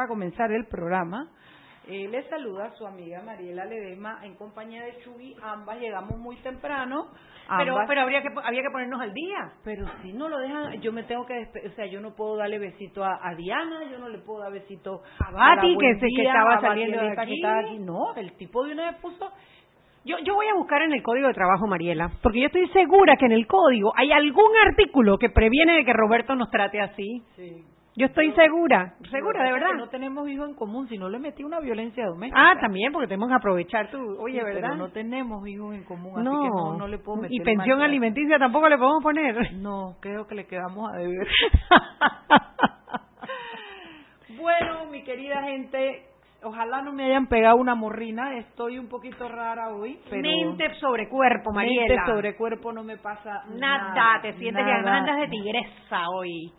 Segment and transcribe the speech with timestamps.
[0.00, 1.28] Para comenzar el programa,
[1.86, 5.34] eh, les saluda su amiga Mariela Ledema en compañía de Chugui.
[5.42, 7.08] Ambas llegamos muy temprano.
[7.58, 9.52] Pero, ambas- pero habría que, había que ponernos al día.
[9.64, 12.36] pero si no lo dejan, yo me tengo que despe- o sea, yo no puedo
[12.36, 16.06] darle besito a, a Diana, yo no le puedo dar besito A Bati, que se-
[16.16, 17.78] que estaba a saliendo de aquí.
[17.80, 19.30] No, el tipo de una vez puso
[20.04, 23.16] Yo, yo voy a buscar en el código de trabajo, Mariela, porque yo estoy segura
[23.16, 27.22] que en el código hay algún artículo que previene de que Roberto nos trate así.
[27.36, 27.64] Sí.
[28.00, 29.68] Yo estoy segura, segura, de verdad.
[29.72, 32.50] que No tenemos hijos en común, si no le metí una violencia doméstica.
[32.52, 33.98] Ah, también, porque tenemos que aprovechar tu...
[34.20, 34.60] Oye, Sí, ¿verdad?
[34.62, 36.42] Pero no tenemos hijos en común, así no.
[36.42, 39.52] que no, no le puedo meter Y pensión alimenticia tampoco le podemos poner.
[39.54, 41.26] No, creo que le quedamos a deber.
[44.40, 46.04] bueno, mi querida gente,
[46.42, 48.36] ojalá no me hayan pegado una morrina.
[48.38, 51.86] Estoy un poquito rara hoy, pero Mente sobre cuerpo, Mariela.
[51.88, 54.22] mente sobre cuerpo no me pasa Nada, nada.
[54.22, 54.82] te sientes nada.
[54.82, 56.52] que andas de tigresa hoy.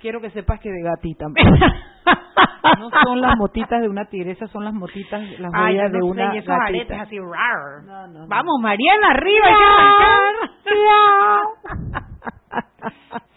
[0.00, 1.26] Quiero que sepas que de gatita.
[2.78, 6.34] no son las motitas de una tigresa, son las motitas, las Ay, joyas de una
[6.34, 7.00] y esos gatita.
[7.02, 7.82] así, rar.
[7.84, 8.28] No, no, no.
[8.28, 9.48] Vamos, Mariela, arriba.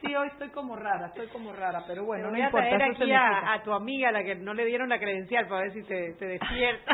[0.01, 2.81] Sí, hoy estoy como rara, estoy como rara, pero bueno, Te no voy a traer
[2.83, 6.13] aquí a tu amiga, la que no le dieron la credencial, para ver si se,
[6.15, 6.93] se despierta.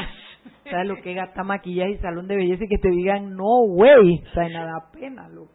[0.69, 4.21] ¿Sabes lo que gasta maquillaje y salón de belleza y que te digan no, güey?
[4.29, 5.53] O sea, nada pena, loco.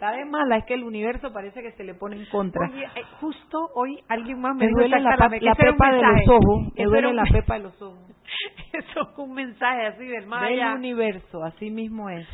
[0.00, 2.66] Está de mala, es que el universo parece que se le pone en contra.
[2.72, 6.28] Oye, eh, justo hoy alguien más me me duele la, la un pepa de los
[6.28, 7.98] ojos, me duele un- la pepa de los ojos.
[8.72, 12.26] Eso es un mensaje así del más Del universo, así mismo es.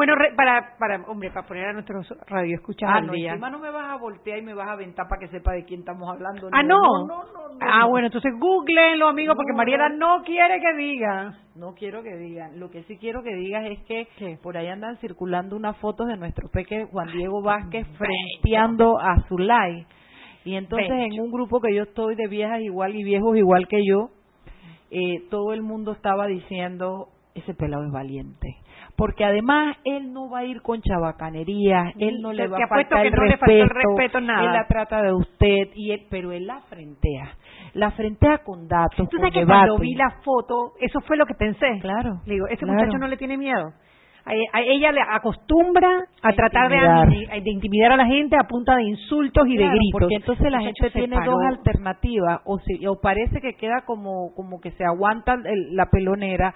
[0.00, 3.32] Bueno, re- para, para, hombre, para poner a nuestros radioescuchas Ah, al no, día.
[3.32, 5.66] encima no me vas a voltear y me vas a aventar para que sepa de
[5.66, 6.48] quién estamos hablando.
[6.52, 6.78] Ah, no.
[7.60, 7.88] Ah, no.
[7.90, 10.22] bueno, entonces googleenlo, amigo, porque Mariela no.
[10.22, 11.34] quiere que diga.
[11.54, 12.58] No quiero que digan.
[12.58, 14.38] Lo que sí quiero que digas es que ¿Qué?
[14.42, 19.84] por ahí andan circulando unas fotos de nuestro peque Juan Diego Vázquez frenteando a Zulay.
[20.46, 21.14] Y entonces Bello.
[21.14, 24.08] en un grupo que yo estoy de viejas igual y viejos igual que yo,
[24.90, 28.56] eh, todo el mundo estaba diciendo, ese pelado es valiente.
[29.00, 33.00] Porque además él no va a ir con chabacanerías, él no le va a faltar
[33.00, 34.44] que el no le faltó respeto, el respeto, nada.
[34.44, 37.30] él la trata de usted, y él, pero él la frentea.
[37.72, 39.68] La frentea con datos, Tú con sabes que debate.
[39.68, 41.78] cuando vi la foto, eso fue lo que pensé.
[41.80, 42.74] Claro, Le digo, ese claro.
[42.78, 43.72] muchacho no le tiene miedo.
[44.26, 45.88] A, a ella le acostumbra
[46.22, 47.08] a, A tratar de, intimidar.
[47.08, 49.92] ami- de intimidar a la gente a punta de insultos y de gritos.
[49.92, 51.32] Porque entonces la gente tiene paró.
[51.32, 55.86] dos alternativas, o, si- o parece que queda como, como que se aguanta el- la
[55.86, 56.52] pelonera,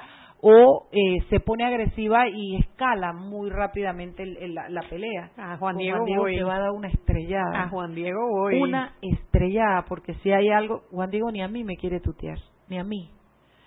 [0.47, 5.31] o eh, se pone agresiva y escala muy rápidamente el- el- la, la pelea.
[5.39, 6.37] A Juan Diego voy.
[6.37, 7.63] te va a dar una estrellada.
[7.63, 8.61] A Juan Diego voy.
[8.61, 12.37] Una estrellada, porque si hay algo, Juan Diego ni a mí me quiere tutear,
[12.69, 13.11] ni a mí.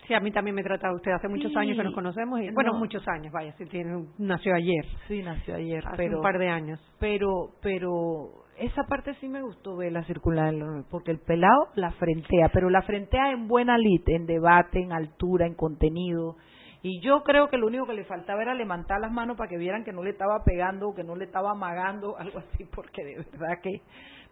[0.08, 1.12] Sí, a mí también me trata usted.
[1.12, 1.58] Hace muchos Sí.
[1.58, 2.40] años que nos conocemos.
[2.42, 2.80] Y, bueno, No.
[2.80, 4.86] muchos años, vaya, si tiene, nació ayer.
[5.08, 6.80] Sí, nació ayer, Hace pero un par de años.
[7.00, 10.54] pero pero esa parte sí me gustó verla circular
[10.90, 15.46] porque el pelado la frentea pero la frentea en buena lid en debate en altura
[15.46, 16.38] en contenido
[16.84, 19.58] y yo creo que lo único que le faltaba era levantar las manos para que
[19.58, 23.16] vieran que no le estaba pegando que no le estaba amagando algo así porque de
[23.18, 23.82] verdad que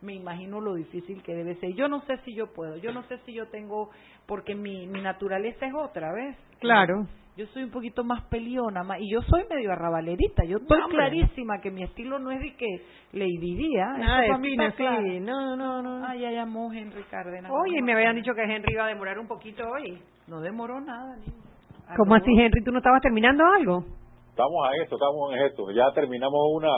[0.02, 3.04] me imagino lo difícil que debe ser yo no sé si yo puedo yo no
[3.04, 3.90] sé si yo tengo
[4.28, 7.08] porque mi mi naturaleza es otra ves Claro.
[7.38, 10.46] yo soy un poquito más peliona más, y yo soy medio arrabalerita.
[10.46, 12.82] Yo estoy clarísima que mi estilo no es de que
[13.12, 13.98] Lady Di, ¿ah?
[13.98, 15.20] Nada de fina, sí.
[15.20, 16.06] No, no, no.
[16.06, 17.52] Ah, ya llamó Henry Cárdenas.
[17.52, 20.02] Oye, me habían dicho que Henry iba a demorar un poquito hoy.
[20.28, 21.55] No demoró nada, niño.
[21.98, 22.16] ¿Cómo Arrobó.
[22.16, 22.64] así, Henry?
[22.64, 23.84] ¿Tú no estabas terminando algo?
[24.30, 25.72] Estamos a esto, estamos en esto.
[25.72, 26.70] Ya terminamos una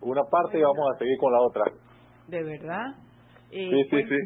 [0.00, 1.64] una parte y vamos a seguir con la otra.
[2.28, 2.94] De verdad.
[3.50, 4.16] Eh, Sí, sí, sí.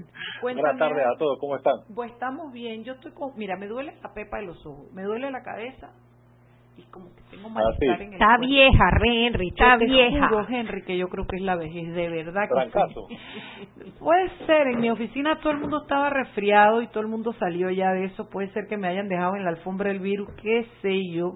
[0.41, 1.75] Buenas tardes a todos, ¿cómo están?
[1.95, 2.85] Pues estamos bien.
[2.85, 3.33] Yo estoy con.
[3.37, 5.93] Mira, me duele la pepa de los ojos, me duele la cabeza
[6.79, 8.03] y como que tengo malestar sí.
[8.05, 8.47] en el Está cuerpo.
[8.47, 10.29] vieja, Henry, está Yo te vieja.
[10.29, 13.19] juro, Henry, que yo creo que es la vejez, de verdad que sí.
[13.99, 17.71] Puede ser, en mi oficina todo el mundo estaba resfriado y todo el mundo salió
[17.71, 18.29] ya de eso.
[18.31, 21.35] Puede ser que me hayan dejado en la alfombra el virus, qué sé yo.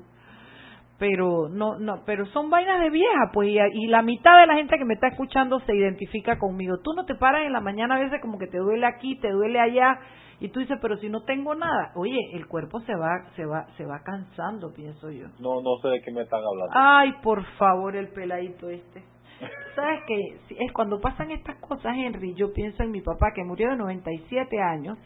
[0.98, 4.54] Pero no, no, pero son vainas de vieja, pues, y, y la mitad de la
[4.54, 6.78] gente que me está escuchando se identifica conmigo.
[6.84, 9.30] Tú no te paras en la mañana a veces como que te duele aquí, te
[9.32, 9.98] duele allá,
[10.42, 13.64] Y tú dices, pero si no tengo nada, oye, el cuerpo se va, se va,
[13.76, 15.28] se va cansando, pienso yo.
[15.38, 16.72] No, no sé de qué me están hablando.
[16.74, 19.04] Ay, por favor, el peladito este.
[19.76, 20.40] ¿Sabes qué?
[20.58, 24.60] Es cuando pasan estas cosas, Henry, yo pienso en mi papá que murió de 97
[24.60, 24.98] años.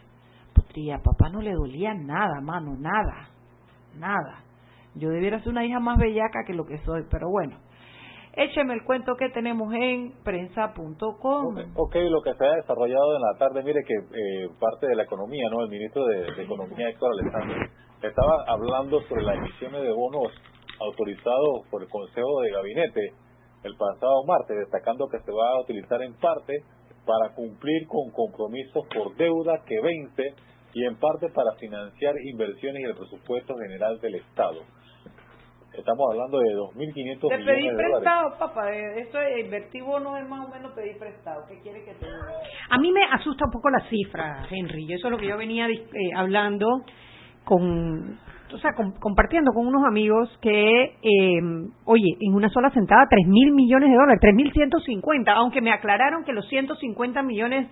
[0.55, 3.29] Putría, papá no le dolía nada, mano, nada,
[3.95, 4.39] nada.
[4.95, 7.59] Yo debiera ser una hija más bellaca que lo que soy, pero bueno.
[8.33, 11.57] Écheme el cuento que tenemos en prensa.com.
[11.75, 15.03] Ok, lo que se ha desarrollado en la tarde, mire que eh, parte de la
[15.03, 15.61] economía, ¿no?
[15.63, 17.69] El ministro de, de Economía, Héctor Alexander,
[18.01, 20.31] estaba hablando sobre las emisiones de bonos
[20.79, 23.01] autorizados por el Consejo de Gabinete
[23.63, 26.53] el pasado martes, destacando que se va a utilizar en parte
[27.05, 30.35] para cumplir con compromisos por deuda que vence
[30.73, 34.61] y en parte para financiar inversiones y el presupuesto general del Estado.
[35.77, 37.91] Estamos hablando de 2.500 millones de Te pedí dólares.
[37.91, 38.71] prestado, papá.
[38.73, 41.43] eh, Eso es invertir bonos es más o menos pedir prestado.
[41.47, 42.17] ¿Qué quiere que te diga?
[42.69, 44.91] A mí me asusta un poco la cifra, Henry.
[44.93, 46.65] Eso es lo que yo venía dis- eh, hablando
[47.45, 48.19] con,
[48.53, 51.41] o sea, com- compartiendo con unos amigos que, eh,
[51.85, 55.61] oye, en una sola sentada, tres mil millones de dólares, tres mil ciento cincuenta, aunque
[55.61, 57.67] me aclararon que los 150 millones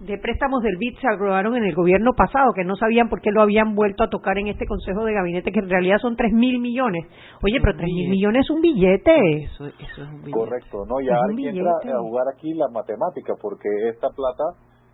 [0.00, 3.30] de préstamos del BID se aprobaron en el gobierno pasado, que no sabían por qué
[3.30, 6.32] lo habían vuelto a tocar en este Consejo de Gabinete, que en realidad son tres
[6.32, 7.06] mil millones.
[7.42, 9.14] Oye, pero tres mil millones es un billete.
[9.44, 10.32] Eso, eso es un billete.
[10.32, 11.00] Correcto, ¿no?
[11.00, 14.44] Ya que entra a jugar aquí la matemática, porque esta plata,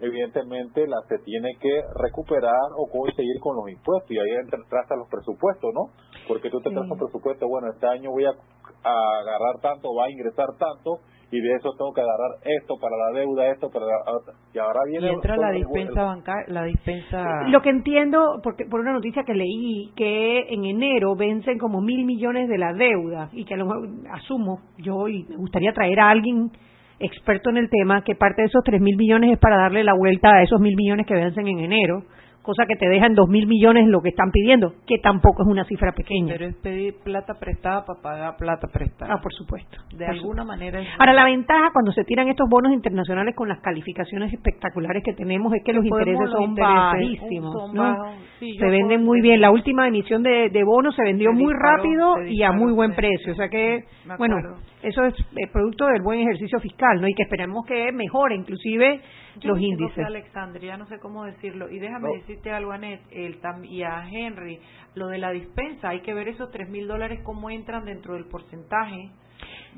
[0.00, 4.98] evidentemente, la se tiene que recuperar o conseguir con los impuestos, y ahí entra, trazas
[4.98, 5.90] los presupuestos, ¿no?
[6.28, 10.04] Porque tú te trazas un presupuesto, bueno, este año voy a, a agarrar tanto, va
[10.04, 11.00] a ingresar tanto,
[11.32, 14.34] y de eso tengo que agarrar esto para la deuda, esto para la otra.
[14.52, 15.10] Y ahora Y viene...
[15.10, 17.42] entra todo la dispensa bancaria, la dispensa...
[17.48, 22.04] Lo que entiendo, porque por una noticia que leí, que en enero vencen como mil
[22.04, 26.00] millones de la deuda y que a lo mejor, asumo yo y me gustaría traer
[26.00, 26.50] a alguien
[26.98, 29.94] experto en el tema que parte de esos tres mil millones es para darle la
[29.94, 32.02] vuelta a esos mil millones que vencen en enero,
[32.42, 35.48] cosa que te deja en dos mil millones lo que están pidiendo, que tampoco es
[35.48, 36.32] una cifra pequeña.
[36.32, 39.14] Pero es pedir plata prestada para pagar plata prestada.
[39.14, 39.76] ah, por supuesto.
[39.92, 40.80] de por alguna manera...
[40.80, 45.12] es- Ahora, la ventaja cuando se tiran estos bonos internacionales con las calificaciones espectaculares que
[45.12, 47.52] tenemos es que los intereses los son intereses, bajísimos.
[47.52, 47.82] son ¿no?
[47.82, 48.14] bajos.
[48.38, 49.40] Sí, yo se venden puedo muy bien.
[49.40, 52.72] La última emisión de, de bonos se vendió Se muy disparó, rápido y a muy
[52.72, 53.32] buen precio.
[53.32, 53.84] O sea que,
[54.18, 54.36] bueno,
[54.82, 57.06] eso es eh, producto del buen ejercicio fiscal, ¿no?
[57.06, 59.00] Y que esperemos que mejore inclusive
[59.40, 60.06] Yo los índices.
[60.06, 61.70] Alexandre, ya no sé cómo decirlo.
[61.70, 62.14] Y déjame No.
[62.30, 64.60] Decirte algo, Anet, el, tam- y a Henry,
[64.94, 68.26] lo de la dispensa, hay que ver esos tres mil dólares cómo entran dentro del
[68.26, 69.10] porcentaje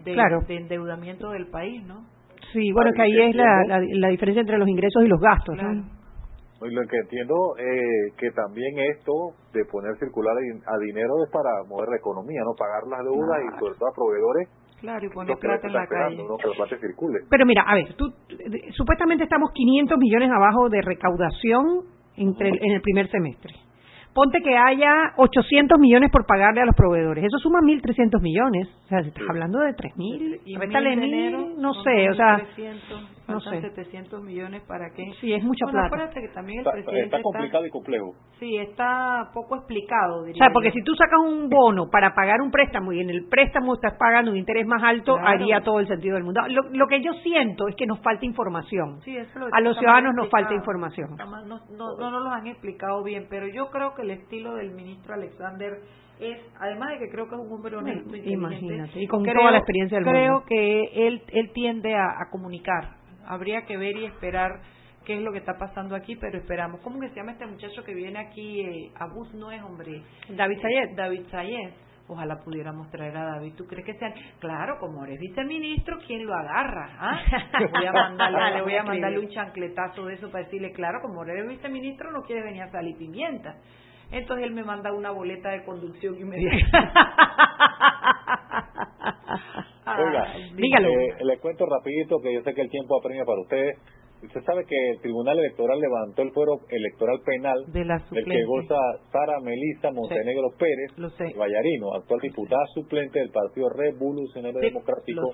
[0.04, 0.40] de, Claro.
[0.46, 2.04] de endeudamiento del país, ¿no?
[2.52, 5.54] Sí, bueno, que ahí es la, la, la diferencia entre los ingresos y los gastos,
[5.56, 5.74] Claro.
[5.74, 6.66] ¿no?
[6.66, 9.12] Y Lo que entiendo eh, que también esto
[9.52, 13.58] de poner circular a dinero es para mover la economía, no pagar las deudas y
[13.58, 14.48] sobre todo a proveedores
[14.80, 16.16] Claro, y poner plata en la calle.
[16.22, 16.36] ¿no?
[16.36, 17.18] que la plata circule.
[17.30, 21.82] Pero mira, a ver, tú, eh, supuestamente estamos 500 millones abajo de recaudación
[22.16, 23.54] entre el- en el primer semestre.
[24.14, 27.24] Ponte que haya 800 millones por pagarle a los proveedores.
[27.24, 28.68] Eso suma 1.300 millones.
[28.84, 30.54] O sea, si estás hablando de 3.000, Y
[30.92, 32.36] mil enero, no sé, o sea,
[33.26, 33.60] 1.300, no sé.
[33.60, 35.04] 700 millones para qué.
[35.20, 35.86] Sí, es mucha Bueno, plata.
[35.86, 38.14] acuérdate que también el Está, presidente está complicado y complejo.
[38.38, 40.74] Sí, está poco explicado, O sea, porque yo.
[40.74, 44.30] si tú sacas un bono para pagar un préstamo y en el préstamo estás pagando
[44.32, 45.28] un interés más alto, Claro.
[45.28, 46.40] haría todo el sentido del mundo.
[46.48, 49.00] Lo, lo que yo siento es que nos falta información.
[49.02, 51.10] Sí, eso es lo que a los ciudadanos nos falta información.
[51.16, 54.54] Mal, No, no, no nos los han explicado bien, pero yo creo que el estilo
[54.54, 55.78] del ministro Alexander
[56.20, 59.34] es, además de que creo que es un hombre honesto, inteligente, imagínate, y con creo-
[59.40, 60.46] toda la experiencia del Creo mundo.
[60.48, 63.01] que él, él tiende a, a comunicar.
[63.26, 64.60] Habría que ver y esperar
[65.04, 66.80] qué es lo que está pasando aquí, pero esperamos.
[66.80, 68.60] ¿Cómo que se llama este muchacho que viene aquí?
[68.60, 70.02] Eh, Abus no es, hombre.
[70.28, 70.96] David Sayed.
[70.96, 71.72] David Sayed.
[72.08, 73.54] Ojalá pudiéramos traer a David.
[73.56, 74.12] ¿Tú crees que sean?
[74.38, 76.90] Claro, como eres viceministro, ¿quién lo agarra?
[76.98, 77.20] ¿Ah?
[77.60, 81.00] Le voy a mandarle, le voy a mandarle un chancletazo de eso para decirle, claro,
[81.00, 83.56] como eres viceministro, no quieres venir a salir pimienta.
[84.10, 86.92] Entonces él me manda una boleta de conducción inmediata.
[90.56, 90.88] Dígalo.
[90.88, 93.76] eh, le cuento rapidito que yo sé que el tiempo apremia para ustedes.
[94.22, 98.44] Usted sabe que el Tribunal Electoral levantó el fuero electoral penal De la del que
[98.44, 98.76] goza
[99.10, 101.34] Sara Melisa Montenegro Pérez, Lo sé.
[101.36, 105.32] Vallarino, actual diputada suplente del Partido Revolucionario Sí, Democrático.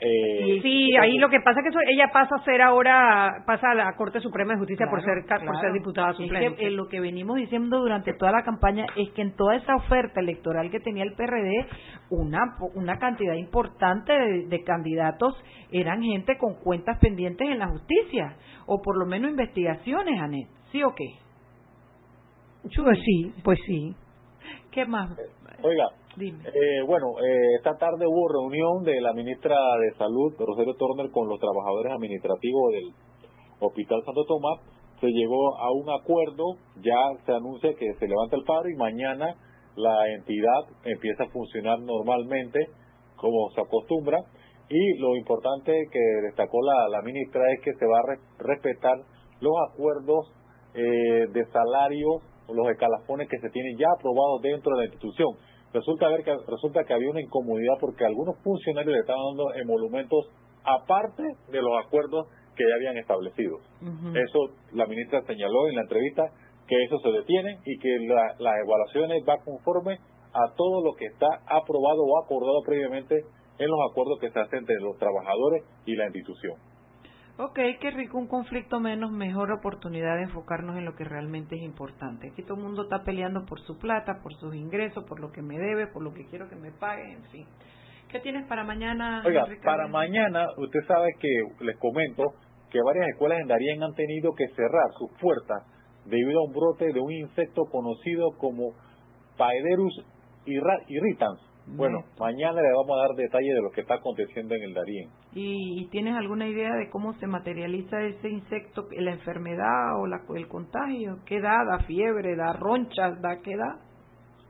[0.00, 3.70] Eh, Sí, ahí lo que pasa es que eso- ella pasa a ser ahora, pasa
[3.70, 6.66] a la Corte Suprema de Justicia por ser por ser diputada Es que, suplente.
[6.66, 10.20] eh, lo que venimos diciendo durante toda la campaña es que en toda esa oferta
[10.20, 11.66] electoral que tenía el PRD,
[12.10, 12.40] una,
[12.74, 15.34] una cantidad importante de, de candidatos
[15.72, 20.48] eran gente con cuentas pendientes en la justicia, o por lo menos investigaciones, Anet.
[20.72, 21.06] ¿Sí o qué?
[22.62, 23.94] Pues sí, pues sí.
[24.70, 25.10] ¿Qué más?
[25.62, 25.84] Oiga,
[26.20, 31.28] Eh, bueno, eh, esta tarde hubo reunión de la ministra de Salud, Rosario Turner, con
[31.28, 32.92] los trabajadores administrativos del
[33.60, 34.60] Hospital Santo Tomás.
[35.00, 36.44] Se llegó a un acuerdo,
[36.82, 39.34] ya se anuncia que se levanta el paro y mañana
[39.76, 42.68] la entidad empieza a funcionar normalmente
[43.16, 44.18] como se acostumbra.
[44.68, 48.98] Y lo importante que destacó la, ministra es que se va a respetar
[49.40, 50.32] los acuerdos
[50.74, 52.22] eh, de salarios
[52.54, 55.36] los escalafones que se tienen ya aprobados dentro de la institución.
[55.72, 60.26] Resulta, ver que, resulta que había una incomodidad porque algunos funcionarios le estaban dando emolumentos
[60.64, 63.58] aparte de los acuerdos que ya habían establecido.
[64.14, 64.38] Eso
[64.72, 66.24] la ministra señaló en la entrevista
[66.66, 69.98] que eso se detiene y que la, las evaluaciones va conforme
[70.32, 73.14] a todo lo que está aprobado o acordado previamente
[73.58, 76.54] en los acuerdos que se hacen entre los trabajadores y la institución.
[77.42, 81.62] Ok, qué rico, un conflicto menos, mejor oportunidad de enfocarnos en lo que realmente es
[81.62, 82.28] importante.
[82.28, 85.40] Aquí todo el mundo está peleando por su plata, por sus ingresos, por lo que
[85.40, 87.46] me debe, por lo que quiero que me pague, en fin.
[88.10, 89.22] ¿Qué tienes para mañana?
[89.24, 92.34] Oiga, para mañana, usted sabe que les comento
[92.70, 95.64] que varias escuelas en Darien han tenido que cerrar sus puertas
[96.04, 98.74] debido a un brote de un insecto conocido como
[99.38, 100.04] Paederus
[100.44, 101.40] irritans
[101.76, 105.10] bueno, mañana le vamos a dar detalle de lo que está aconteciendo en el Darién.
[105.32, 110.48] ¿Y, tienes alguna idea de cómo se materializa ese insecto, la enfermedad o la, el
[110.48, 111.18] contagio?
[111.26, 111.64] ¿Qué da?
[111.64, 112.36] ¿Da fiebre?
[112.36, 113.20] ¿Da ronchas?
[113.20, 113.78] ¿Da qué da?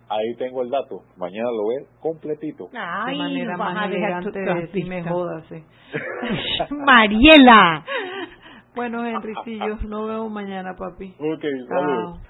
[0.08, 1.02] Ahí tengo el dato.
[1.16, 2.68] Mañana lo ve completito.
[2.74, 5.44] Ay, de manera más elegante de me jodas.
[6.70, 7.84] Mariela.
[8.74, 11.14] bueno, Henricillo, nos vemos mañana, papi.
[11.18, 12.29] Ok, saludos.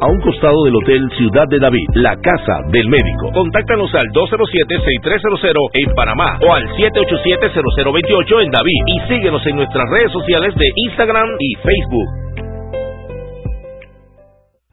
[0.00, 3.30] a un costado del Hotel Ciudad de David, la casa del médico.
[3.32, 10.12] Contáctanos al 207-6300 en Panamá o al 787-0028 en David y síguenos en nuestras redes
[10.12, 12.28] sociales de Instagram y Facebook.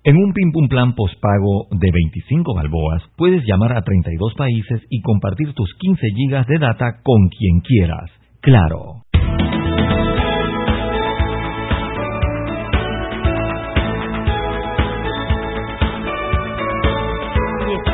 [0.04, 5.02] En un Pim Pum Plan postpago de 25 balboas, puedes llamar a 32 países y
[5.02, 8.12] compartir tus 15 gigas de data con quien quieras.
[8.40, 9.05] Claro.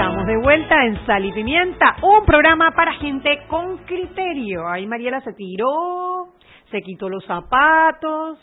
[0.02, 4.68] De vuelta en Sal y Pimienta, un programa para gente con criterio.
[4.68, 6.34] Ahí Mariela se tiró,
[6.72, 8.40] se quitó los zapatos,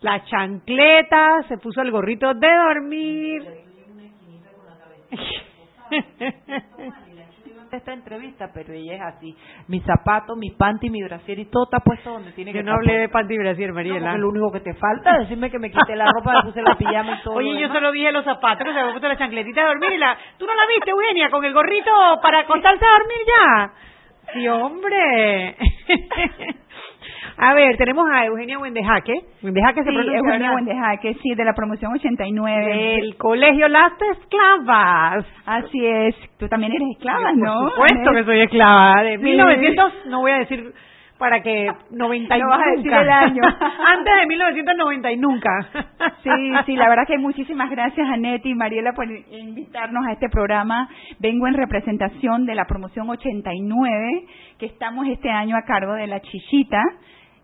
[0.00, 3.42] la chancleta, se puso el gorrito de dormir.
[7.76, 9.36] esta entrevista, pero ella es así.
[9.68, 12.72] Mi zapato, mi panty, mi brasier y todo está puesto donde tiene que Yo no
[12.72, 14.00] estar hablé de panty y brasier, Mariela.
[14.00, 16.62] porque lo único que te falta es decirme que me quité la ropa, me puse
[16.62, 17.34] la pijama y todo.
[17.34, 19.98] Oye, yo solo dije los zapatos, que se me puso la chancletita de dormir y
[19.98, 20.16] la...
[20.38, 21.90] ¿Tú no la viste, Eugenia, con el gorrito
[22.22, 23.72] para acostarse a dormir ya?
[24.32, 25.56] Sí, hombre.
[27.38, 29.14] a ver, tenemos a Eugenia Wendejaque.
[29.42, 30.52] Wendejaque se Sí, pronuncia, Eugenia.
[30.54, 32.66] Wendejaque, sí, de la promoción 89.
[33.00, 35.24] Del Colegio Las Esclavas.
[35.46, 36.14] Así es.
[36.38, 37.60] Tú también eres esclava, Yo, ¿no?
[37.76, 39.02] Por supuesto que soy esclava.
[39.02, 39.22] De Sí.
[39.24, 40.72] 1900, no voy a decir
[41.18, 43.00] para que 90 y No vas a decir nunca.
[43.02, 43.42] el año.
[43.96, 45.50] Antes de 1990 y nunca.
[46.24, 46.30] Sí,
[46.66, 50.88] sí, la verdad que muchísimas gracias a Neti y Mariela por invitarnos a este programa.
[51.20, 54.24] Vengo en representación de la promoción 89,
[54.58, 56.82] que estamos este año a cargo de la Chichita,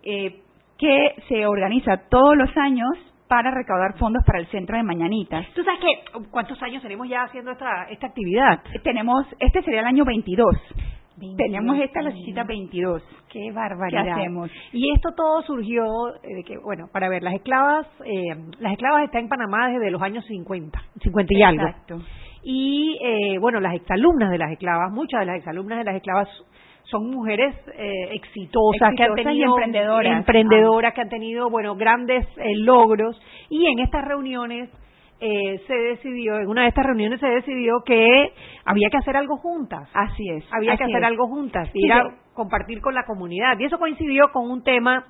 [0.09, 0.41] eh,
[0.79, 2.89] que se organiza todos los años
[3.29, 5.47] para recaudar fondos para el centro de Mañanitas.
[5.55, 6.19] ¿Tú sabes qué?
[6.31, 8.61] ¿Cuántos años tenemos ya haciendo esta, esta actividad?
[8.83, 10.47] Tenemos, este sería el año 22.
[11.19, 12.13] 22 Tenemos esta la.
[12.13, 13.03] Chichita 22.
[13.29, 14.05] Qué barbaridad.
[14.05, 14.51] ¿Qué hacemos?
[14.73, 15.85] Y esto todo surgió
[16.23, 19.91] eh, de que, bueno, para ver, las esclavas, eh, las esclavas están en Panamá desde
[19.91, 21.67] los años 50, 50 y algo.
[21.67, 21.99] Exacto.
[22.45, 26.29] Y, eh, bueno, las exalumnas de las esclavas, muchas de las exalumnas de las esclavas
[26.91, 30.19] son mujeres eh, exitosas, que han y tenido emprendedoras.
[30.19, 34.71] emprendedoras, que han tenido bueno grandes eh, logros y en estas reuniones
[35.21, 38.33] eh, se decidió en una de estas reuniones se decidió que
[38.65, 40.45] había que hacer algo juntas Así es.
[40.53, 41.05] había que hacer es.
[41.05, 41.69] algo juntas
[42.05, 45.05] de- compartir con la comunidad y eso coincidió con un tema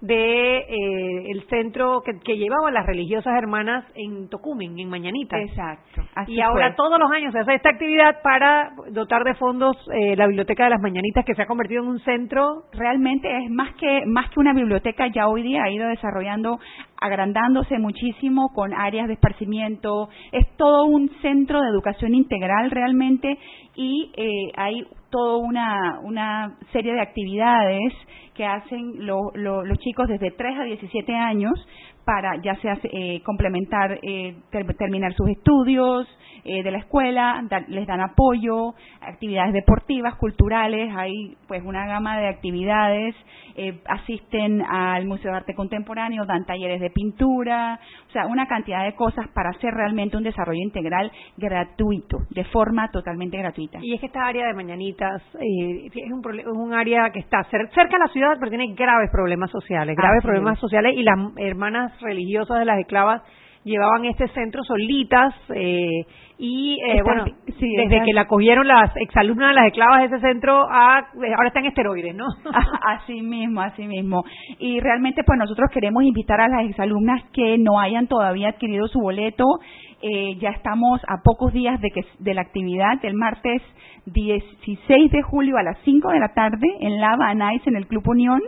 [0.00, 5.36] de eh, el centro que, que llevaban las religiosas hermanas en Tocumen, en Mañanita.
[5.40, 6.02] Exacto.
[6.14, 6.76] así Y ahora fue.
[6.76, 10.70] todos los años se hace esta actividad para dotar de fondos eh, la Biblioteca de
[10.70, 14.38] las Mañanitas que se ha convertido en un centro realmente es más que más que
[14.38, 16.60] una biblioteca ya hoy día ha ido desarrollando
[17.00, 23.36] agrandándose muchísimo con áreas de esparcimiento es todo un centro de educación integral realmente
[23.74, 27.92] y eh, hay toda una una serie de actividades
[28.34, 31.52] que hacen lo- lo- los chicos desde 3 a 17 años
[32.08, 36.08] para ya sea eh, complementar, eh, ter- terminar sus estudios
[36.44, 38.72] eh, de la escuela, dar- les dan apoyo,
[39.02, 43.14] actividades deportivas, culturales, hay pues una gama de actividades,
[43.56, 47.78] eh, asisten al Museo de Arte Contemporáneo, dan talleres de pintura,
[48.08, 52.88] o sea, una cantidad de cosas para hacer realmente un desarrollo integral gratuito, de forma
[52.90, 53.78] totalmente gratuita.
[53.82, 57.40] Y es que esta área de Mañanitas eh, es, un, es un área que está
[57.50, 60.60] cer- cerca de la ciudad, pero tiene graves problemas sociales, graves Así problemas es.
[60.60, 63.22] sociales, y las hermanas religiosas de las esclavas
[63.64, 66.04] llevaban este centro solitas eh,
[66.38, 67.24] y eh, bueno
[67.58, 71.00] sí, desde están- que la cogieron las exalumnas de las esclavas de ese centro a,
[71.00, 72.24] eh, ahora está en esteroides no
[72.86, 74.22] Así mismo, así mismo.
[74.58, 79.00] Y realmente pues nosotros queremos invitar a las exalumnas que no hayan todavía adquirido su
[79.00, 79.44] boleto.
[80.00, 83.60] Eh, ya estamos a pocos días de que de la actividad del martes
[84.06, 88.08] 16 de julio a las 5 de la tarde en Lava Nice en el Club
[88.08, 88.40] Unión.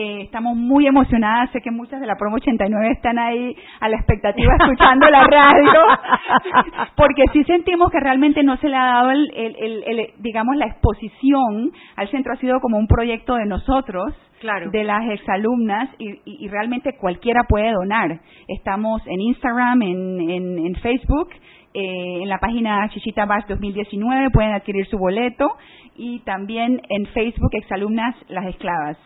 [0.00, 3.96] Eh, estamos muy emocionadas, sé que muchas de la promo 89 están ahí a la
[3.96, 5.80] expectativa escuchando la radio,
[6.96, 10.54] porque sí sentimos que realmente no se le ha dado el, el- el- el- digamos
[10.56, 14.70] la exposición al centro ha sido como un proyecto de nosotros, Claro.
[14.70, 18.20] de las exalumnas y, y- y realmente cualquiera puede donar.
[18.46, 21.30] Estamos en Instagram, en, en- en Facebook,
[21.74, 25.48] eh, en la página Chichita Bash 2019 pueden adquirir su boleto
[25.96, 28.96] y también en Facebook Exalumnas Las Esclavas.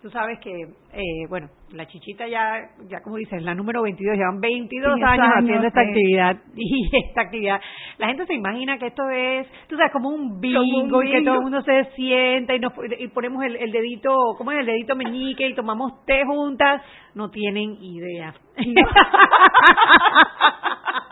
[0.00, 4.40] Tú sabes que, eh, bueno, la chichita ya, ya como dices, la número 22, llevan
[4.40, 5.88] 22 Sí, años, años, haciendo esta sí.
[5.88, 6.36] actividad.
[6.54, 7.60] Y esta actividad,
[7.98, 11.10] la gente se imagina que esto es, tú sabes, como un bingo, Como un y
[11.10, 14.60] que todo el mundo se sienta y, nos, y ponemos el, el dedito, ¿cómo es
[14.60, 15.48] el dedito meñique?
[15.48, 16.80] Y tomamos té juntas.
[17.14, 18.34] No tienen idea.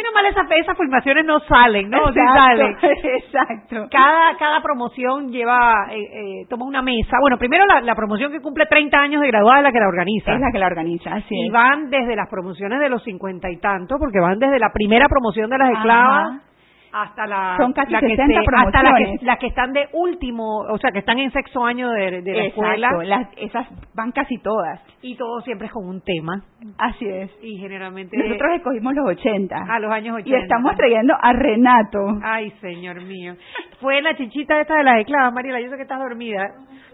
[0.00, 1.98] Menos mal esas, esas filmaciones no salen, ¿no?
[2.12, 2.76] Sí Exacto, salen.
[2.82, 3.88] Exacto.
[3.90, 7.18] Cada, cada promoción lleva, eh, eh, toma una mesa.
[7.20, 9.88] Bueno, primero la, la promoción que cumple 30 años de graduada es la que la
[9.88, 10.32] organiza.
[10.32, 11.52] Es la que la organiza, así y es.
[11.52, 15.50] van desde las promociones de los cincuenta y tanto, porque van desde la primera promoción
[15.50, 16.49] de las esclavas
[16.92, 19.88] hasta la, Son casi la que 60 se- hasta las que, las que están de
[19.92, 22.90] último, o sea, que están en sexto año de, de la Exacto, escuela.
[23.04, 24.80] las- esas van casi todas.
[25.02, 26.42] Y todo siempre es con un tema.
[26.78, 27.30] Así es.
[27.42, 29.56] Y generalmente Nosotros escogimos los 80.
[29.68, 30.30] a los años 80.
[30.30, 32.18] Y estamos trayendo a Renato.
[32.22, 33.34] Ay, señor mío.
[33.80, 36.48] Fue la chichita esta de las esclavas, Mariela, yo sé que estás dormida,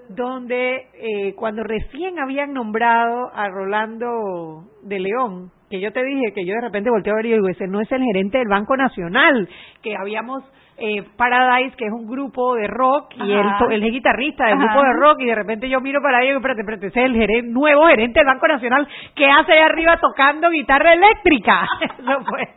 [0.08, 6.44] donde eh, cuando recién habían nombrado a Rolando de León, que yo te dije que
[6.44, 8.76] yo de repente volteé a ver y digo, ese no es el gerente del Banco
[8.76, 9.48] Nacional,
[9.82, 10.44] que habíamos
[10.78, 14.64] eh, Paradise, que es un grupo de rock, y él, él es guitarrista del Ajá.
[14.66, 17.00] grupo de rock, y de repente yo miro para ahí y digo, espérate, espérate, ese
[17.00, 21.66] es el gerente- nuevo gerente del Banco Nacional que hace ahí arriba tocando guitarra eléctrica.
[21.98, 22.48] Eso fue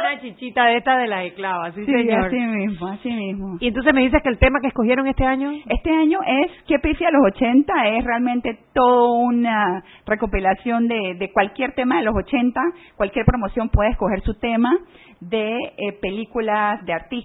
[0.00, 2.26] una chichita de esta de las esclavas, sí, Sí, señor.
[2.26, 3.56] así mismo, así mismo.
[3.60, 5.50] Y entonces me dices que el tema que escogieron este año...
[5.68, 11.32] Este año es que pifia a los 80 es realmente toda una recopilación de, de
[11.32, 12.60] cualquier tema de los 80,
[12.96, 14.76] cualquier promoción puede escoger su tema
[15.20, 17.19] de eh, películas, de artistas,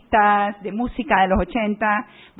[0.61, 1.85] de música de los 80,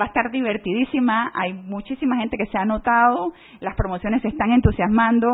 [0.00, 4.52] va a estar divertidísima, hay muchísima gente que se ha anotado, las promociones se están
[4.52, 5.28] entusiasmando,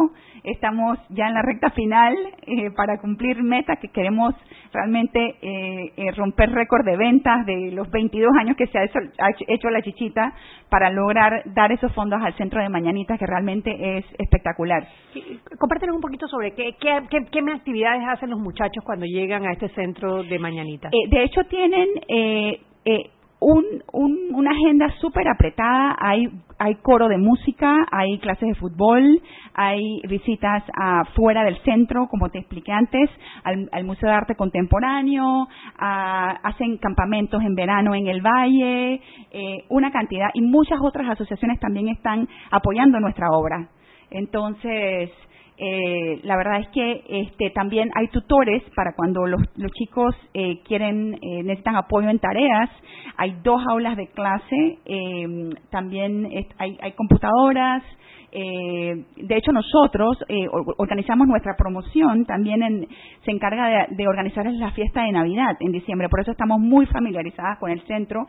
[0.44, 4.34] estamos ya en la recta final eh, para cumplir metas que queremos
[4.72, 8.98] realmente eh, eh, romper récord de ventas de los 22 años que se ha hecho,
[9.18, 10.32] ha hecho la chichita
[10.68, 14.86] para lograr dar esos fondos al centro de Mañanitas que realmente es espectacular.
[15.58, 19.52] Compártenos un poquito sobre qué, qué, qué, qué actividades hacen los muchachos cuando llegan a
[19.52, 20.88] este centro de Mañanita.
[20.88, 25.96] Eh, de hecho, tienen eh, eh, un, un- una agenda súper apretada.
[25.98, 29.20] Hay, hay coro de música, hay clases de fútbol,
[29.54, 33.10] hay visitas afuera del centro, como te expliqué antes,
[33.42, 35.48] al, al Museo de Arte Contemporáneo,
[35.78, 39.00] hacen campamentos en verano en el Valle,
[39.32, 43.68] eh, una cantidad, y muchas otras asociaciones también están apoyando nuestra obra.
[44.10, 45.10] Entonces,
[45.58, 50.60] eh, la verdad es que este, también hay tutores para cuando los, los chicos eh,
[50.64, 52.70] quieren eh, necesitan apoyo en tareas.
[53.16, 57.82] Hay dos aulas de clase, eh, también hay, hay computadoras.
[58.32, 62.88] Eh, de hecho, nosotros eh, or- organizamos nuestra promoción, también en-
[63.24, 66.86] se encarga de, de organizar la fiesta de Navidad en diciembre, por eso estamos muy
[66.86, 68.26] familiarizadas con el centro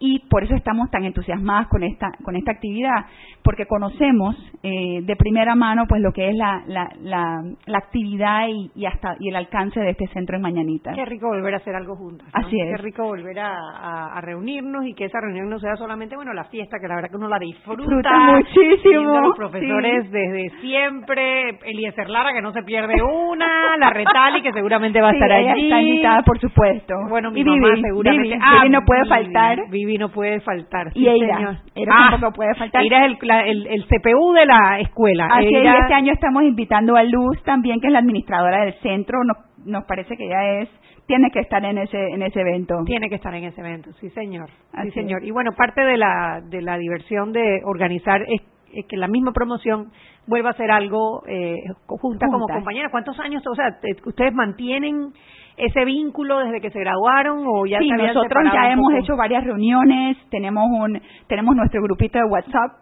[0.00, 3.06] y por eso estamos tan entusiasmadas con esta con esta actividad
[3.44, 8.48] porque conocemos eh, de primera mano pues lo que es la la, la, la actividad
[8.48, 11.58] y, y hasta y el alcance de este centro en Mañanita Qué rico volver a
[11.58, 12.26] hacer algo juntas.
[12.26, 12.46] ¿no?
[12.46, 12.76] Así es.
[12.76, 16.32] Qué rico volver a, a- a reunirnos y que esa reunión no sea solamente, bueno,
[16.32, 17.82] la fiesta, que la verdad que uno la disfruta.
[17.82, 19.12] Disfruta muchísimo,
[19.50, 20.10] profesores sí.
[20.10, 21.58] desde siempre.
[21.64, 23.76] Eliezer Lara, que no se pierde una.
[23.78, 25.64] La Retali, que seguramente va a Sí, estar ella allí.
[25.64, 28.28] está invitada por supuesto Bueno, mi y mamá Vivi, seguramente.
[28.28, 30.86] Vivi, Vivi no puede faltar Vivi no puede faltar.
[30.94, 31.56] y ella señor.
[31.74, 35.28] ella Ah, tampoco puede faltar Ella es el, la- el, el CPU de la escuela.
[35.32, 39.18] Así Ella- este año estamos invitando a Luz también, que es la administradora del centro.
[39.24, 40.68] Nos, nos parece que ella es
[41.06, 42.76] tiene que estar en ese en ese evento.
[42.86, 45.20] Tiene que estar en ese evento, sí señor, Así sí señor.
[45.22, 45.28] es.
[45.28, 48.40] Y bueno, parte de la de la diversión de organizar es
[48.82, 49.90] que la misma promoción
[50.26, 51.56] vuelva a ser algo eh,
[51.86, 52.90] juntas como compañeras.
[52.90, 55.12] ¿Cuántos años, o sea, te- ustedes mantienen
[55.56, 59.44] ese vínculo desde que se graduaron o ya sí, se nosotros ya hemos hecho varias
[59.44, 62.72] reuniones, tenemos un tenemos nuestro grupito de WhatsApp.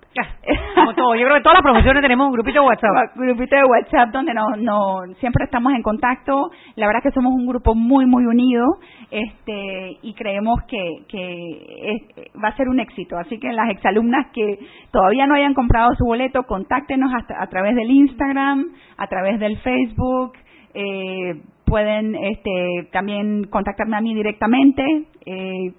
[0.74, 2.90] Como todo, yo creo que todas las promociones tenemos un grupito de WhatsApp.
[3.16, 6.50] grupito de WhatsApp donde no, no siempre estamos en contacto.
[6.76, 8.64] La verdad que somos un grupo muy muy unido,
[9.11, 13.16] este y creemos que que es- va a ser un éxito.
[13.18, 14.58] Así que las exalumnas que
[14.90, 19.58] todavía no hayan comprado su boleto, contáctenos hasta a través del Instagram, a través del
[19.58, 20.32] Facebook.
[20.74, 24.83] Eh, pueden este, también contactarme a mí directamente,
[25.27, 25.72] eh,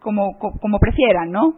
[0.00, 1.54] como, co- como prefieran, ¿no?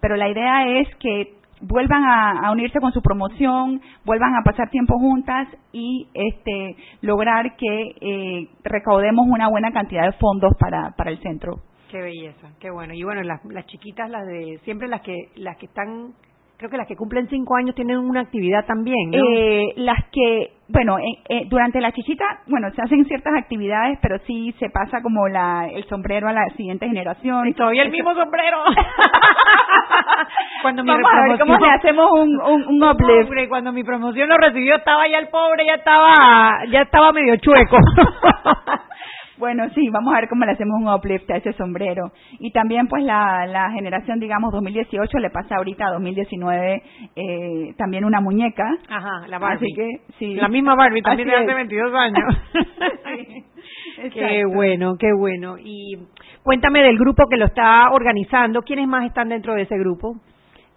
[0.00, 4.70] Pero la idea es que vuelvan a, a unirse con su promoción, vuelvan a pasar
[4.70, 11.10] tiempo juntas y este lograr que eh, recaudemos una buena cantidad de fondos para, para
[11.10, 11.56] el centro.
[11.90, 12.94] Qué belleza, qué bueno.
[12.94, 16.12] Y bueno, las, las chiquitas, las de siempre las que las que están,
[16.60, 19.16] creo que las que cumplen cinco años tienen una actividad también, ¿no?
[19.16, 24.18] Eh, las que, bueno, eh, eh, durante la chichita, bueno, se hacen ciertas actividades, pero
[24.26, 27.48] sí se pasa como la, el sombrero a la siguiente generación.
[27.48, 28.58] Y todavía el Eso- mismo sombrero.
[30.62, 33.48] cuando mi Vamos a ver cómo le hacemos un, un, un uplift.
[33.48, 37.78] Cuando mi promoción lo recibió estaba ya el pobre, ya estaba, ya estaba medio chueco.
[39.40, 42.12] Bueno, sí, vamos a ver cómo le hacemos un uplift a ese sombrero.
[42.38, 46.82] Y también, pues, la, la generación, digamos, 2018 le pasa ahorita a 2019
[47.16, 48.64] eh, también una muñeca.
[48.88, 49.66] Ajá, la Barbie.
[49.66, 50.34] Así que, sí.
[50.34, 51.56] La misma Barbie también de hace es.
[51.56, 52.36] 22 años.
[53.96, 54.54] Qué Exacto.
[54.54, 55.56] bueno, qué bueno.
[55.58, 55.98] Y
[56.42, 58.62] cuéntame del grupo que lo está organizando.
[58.62, 60.16] ¿Quiénes más están dentro de ese grupo?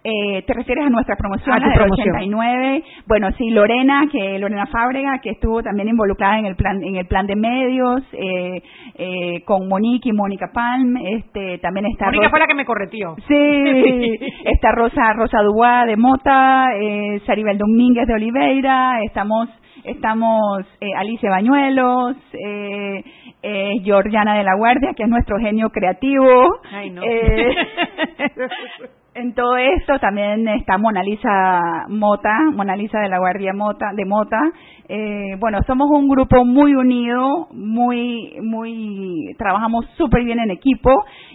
[0.06, 2.10] Eh, ¿Te refieres a nuestra promoción, A la del promoción.
[2.10, 2.84] 89?
[3.06, 7.06] Bueno, sí, Lorena, que Lorena Fábrega, que estuvo también involucrada en el plan en el
[7.06, 8.62] plan de medios, eh,
[8.96, 13.16] eh, con Monique y Mónica Palm, este, también está Mónica fue la que me correteó.
[13.26, 19.48] Sí, está Rosa Rosa Duá de Mota, eh, Saribel Domínguez de Oliveira, estamos
[19.84, 23.04] estamos eh, Alicia Bañuelos, eh,
[23.42, 26.58] eh, Georgiana de la Guardia, que es nuestro genio creativo.
[26.72, 27.02] Ay, no.
[29.16, 34.04] En todo esto también está Mona Lisa Mota, Mona Lisa de la Guardia Mota, de
[34.04, 34.40] Mota.
[34.88, 40.90] Eh, bueno, somos un grupo muy unido, muy, muy, trabajamos súper bien en equipo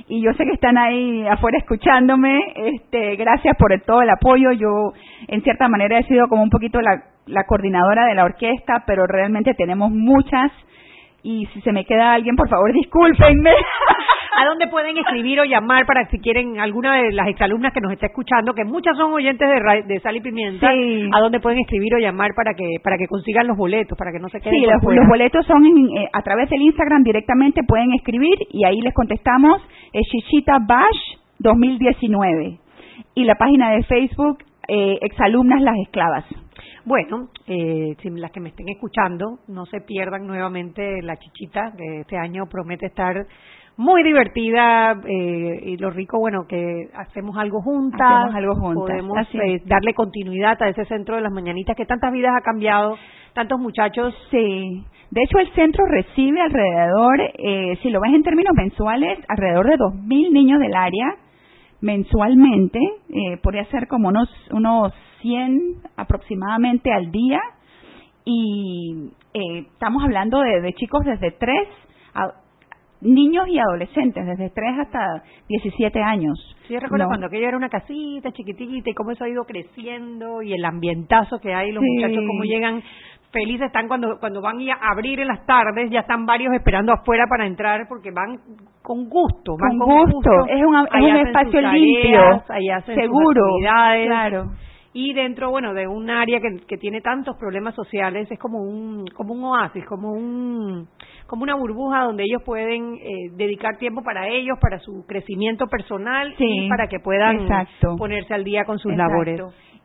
[0.09, 2.37] y yo sé que están ahí afuera escuchándome.
[2.55, 4.51] Este, gracias por todo el apoyo.
[4.51, 4.91] Yo,
[5.29, 9.07] en cierta manera, he sido como un poquito la, la coordinadora de la orquesta, pero
[9.07, 10.51] realmente tenemos muchas
[11.23, 13.51] y si se me queda alguien, por favor, discúlpenme.
[14.37, 17.91] ¿A dónde pueden escribir o llamar para si quieren alguna de las exalumnas que nos
[17.91, 21.95] está escuchando, que muchas son oyentes de, de Sal y Pimienta, a dónde pueden escribir
[21.95, 24.65] o llamar para que para que consigan los boletos, para que no se queden Sí,
[24.65, 29.61] los, boletos son eh, a través del Instagram directamente, pueden escribir y ahí les contestamos,
[29.91, 32.59] es Chichita Bash 2019.
[33.15, 36.25] Y la página de Facebook, eh, Exalumnas Las Esclavas.
[36.85, 42.01] Bueno, eh, si las que me estén escuchando, no se pierdan nuevamente la chichita, que
[42.01, 43.25] este año promete estar
[43.77, 48.97] muy divertida eh, y lo rico, bueno, que hacemos algo juntas, hacemos algo juntas.
[48.97, 52.97] podemos eh, darle continuidad a ese centro de las mañanitas que tantas vidas ha cambiado,
[53.33, 54.13] tantos muchachos.
[54.31, 59.67] Sí, de hecho el centro recibe alrededor, eh, si lo ves en términos mensuales, alrededor
[59.67, 61.15] de 2.000 niños del área
[61.81, 67.39] mensualmente, eh, podría ser como unos, unos 100 aproximadamente al día.
[68.25, 71.67] Y eh, estamos hablando de, de chicos desde 3
[72.15, 72.33] a
[73.01, 76.37] niños y adolescentes, desde 3 hasta 17 años.
[76.67, 80.53] Sí, recuerdo cuando aquello era una casita chiquitita y cómo eso ha ido creciendo y
[80.53, 82.83] el ambientazo que hay, los muchachos cómo llegan
[83.31, 87.25] felices están cuando cuando van a abrir en las tardes, ya están varios esperando afuera
[87.29, 88.39] para entrar porque van
[88.81, 90.31] con gusto, van con, gusto.
[90.47, 92.43] Es, un, es un espacio limpio,
[92.95, 94.51] seguro, claro
[95.01, 99.05] y dentro bueno de un área que, que, tiene tantos problemas sociales es como un
[99.15, 100.89] como un oasis como un
[101.25, 106.35] como una burbuja donde ellos pueden eh, dedicar tiempo para ellos para su crecimiento personal
[106.37, 107.47] y para que puedan
[107.97, 109.39] ponerse al día con sus labores.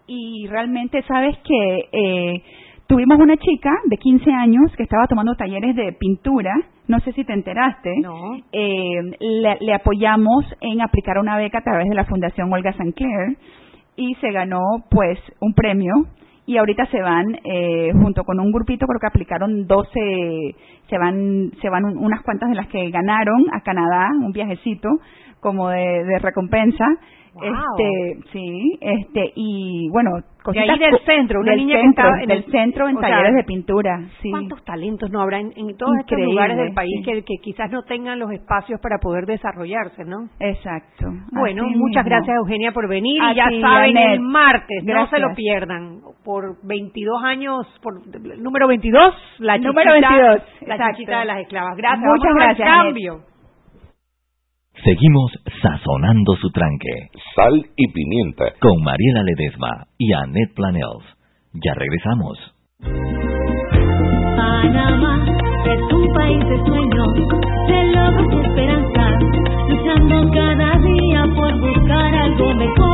[0.07, 2.43] Y realmente sabes que eh,
[2.87, 6.53] tuvimos una chica de 15 años que estaba tomando talleres de pintura.
[6.89, 8.37] No sé si te enteraste, no.
[8.53, 13.37] eh, le, le, apoyamos en aplicar una beca a través de la Fundación Olga Sancler
[13.97, 15.95] y se ganó pues un premio.
[16.47, 20.55] Y ahorita se van eh, junto con un grupito creo que aplicaron 12
[20.91, 24.91] se van se van unas cuantas de las que ganaron a Canadá un viajecito
[25.41, 26.85] como de, de recompensa
[27.43, 30.11] este, sí, este y bueno,
[30.43, 34.31] cositas del centro, una niña que en el centro en talleres de pintura, sí.
[34.31, 38.19] ¿Cuántos talentos no habrá en, todos estos lugares del país que, que, quizás no tengan
[38.19, 40.29] los espacios para poder desarrollarse, ¿no?
[40.39, 41.07] Exacto.
[41.33, 46.01] Bueno, muchas gracias Eugenia por venir y ya saben el martes, no se lo pierdan.
[46.25, 47.95] Por 22 años, por
[48.39, 51.77] número 22, la número 22, la chiquita de las esclavas.
[51.77, 52.11] Gracias.
[52.11, 52.69] Muchas gracias.
[52.69, 53.34] Cambio.
[54.83, 55.31] Seguimos
[55.63, 57.09] sazonando su tranque.
[57.35, 58.53] Sal y pimienta.
[58.61, 61.05] Con Mariela Ledesma y Annette Planels.
[61.55, 62.39] Ya regresamos.
[64.37, 65.25] Panamá
[65.67, 67.15] es un país de sueños,
[67.69, 69.11] de logros y esperanza,
[69.69, 72.94] luchando cada día por buscar algo mejor.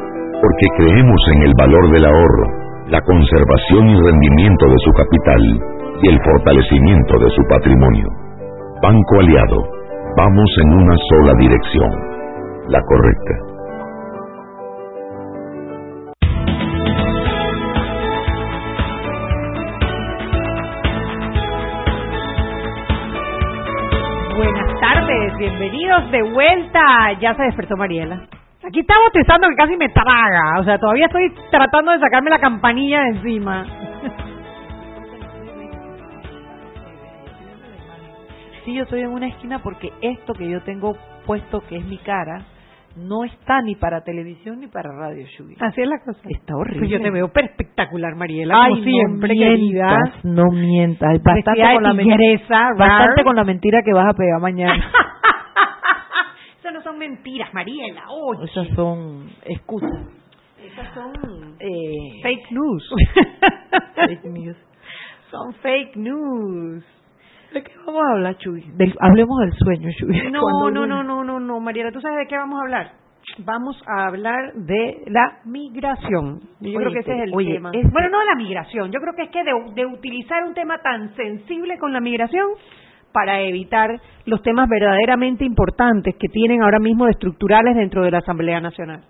[0.41, 2.45] porque creemos en el valor del ahorro,
[2.87, 5.41] la conservación y rendimiento de su capital
[6.01, 8.07] y el fortalecimiento de su patrimonio.
[8.81, 9.63] Banco Aliado,
[10.17, 11.91] vamos en una sola dirección,
[12.67, 13.51] la correcta.
[25.41, 26.79] Bienvenidos de vuelta.
[27.19, 28.27] Ya se despertó Mariela.
[28.63, 30.59] Aquí estamos bostezando que casi me traga.
[30.59, 33.65] O sea, todavía estoy tratando de sacarme la campanilla de encima.
[38.63, 40.95] Sí, yo estoy en una esquina porque esto que yo tengo
[41.25, 42.45] puesto, que es mi cara,
[42.95, 45.55] no está ni para televisión ni para radio, Shubi.
[45.59, 46.19] Así es la cosa.
[46.29, 46.81] Está horrible.
[46.81, 48.53] Pues yo te veo espectacular, Mariela.
[48.55, 49.87] Ay, como siempre, no querida.
[49.87, 51.23] mientas, no mientas.
[51.23, 54.91] Bastante con, la bastante con la mentira que vas a pegar mañana.
[57.01, 58.03] Mentiras, Mariela.
[58.09, 58.45] Oye.
[58.45, 59.89] Esas son excusas.
[60.63, 62.89] Esas son Eh, fake news.
[63.95, 64.57] fake news.
[65.31, 66.85] son fake news.
[67.53, 68.61] ¿De qué vamos a hablar, Chuy?
[68.75, 70.31] Del- hablemos del sueño, Chuy.
[70.31, 72.91] No, no, no, no, no, no, Mariela, ¿tú sabes de qué vamos a hablar?
[73.39, 76.39] Vamos a hablar de la migración.
[76.59, 77.71] Yo Oye, creo que ese es el oye, tema.
[77.73, 78.91] este- Bueno, no de la migración.
[78.91, 82.47] Yo creo que es que de, de utilizar un tema tan sensible con la migración
[83.11, 83.89] para evitar
[84.25, 89.01] los temas verdaderamente importantes que tienen ahora mismo de estructurales dentro de la Asamblea Nacional.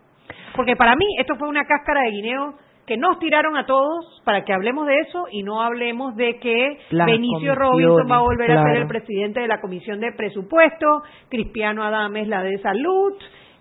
[0.55, 4.43] Porque para mí esto fue una cáscara de guineo que nos tiraron a todos para
[4.43, 8.51] que hablemos de eso y no hablemos de que Las Benicio Robinson va a volver
[8.51, 13.13] a ser el presidente de la Comisión de Presupuesto, Cristiano Adames la de Salud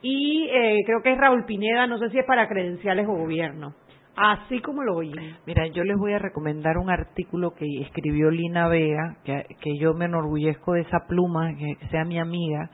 [0.02, 3.74] y eh, creo que es Raúl Pineda, no sé si es para credenciales o gobierno.
[4.16, 5.36] Así como lo oyen.
[5.46, 9.94] Mira, yo les voy a recomendar un artículo que escribió Lina Vega, que, que yo
[9.94, 12.70] me enorgullezco de esa pluma, que sea mi amiga,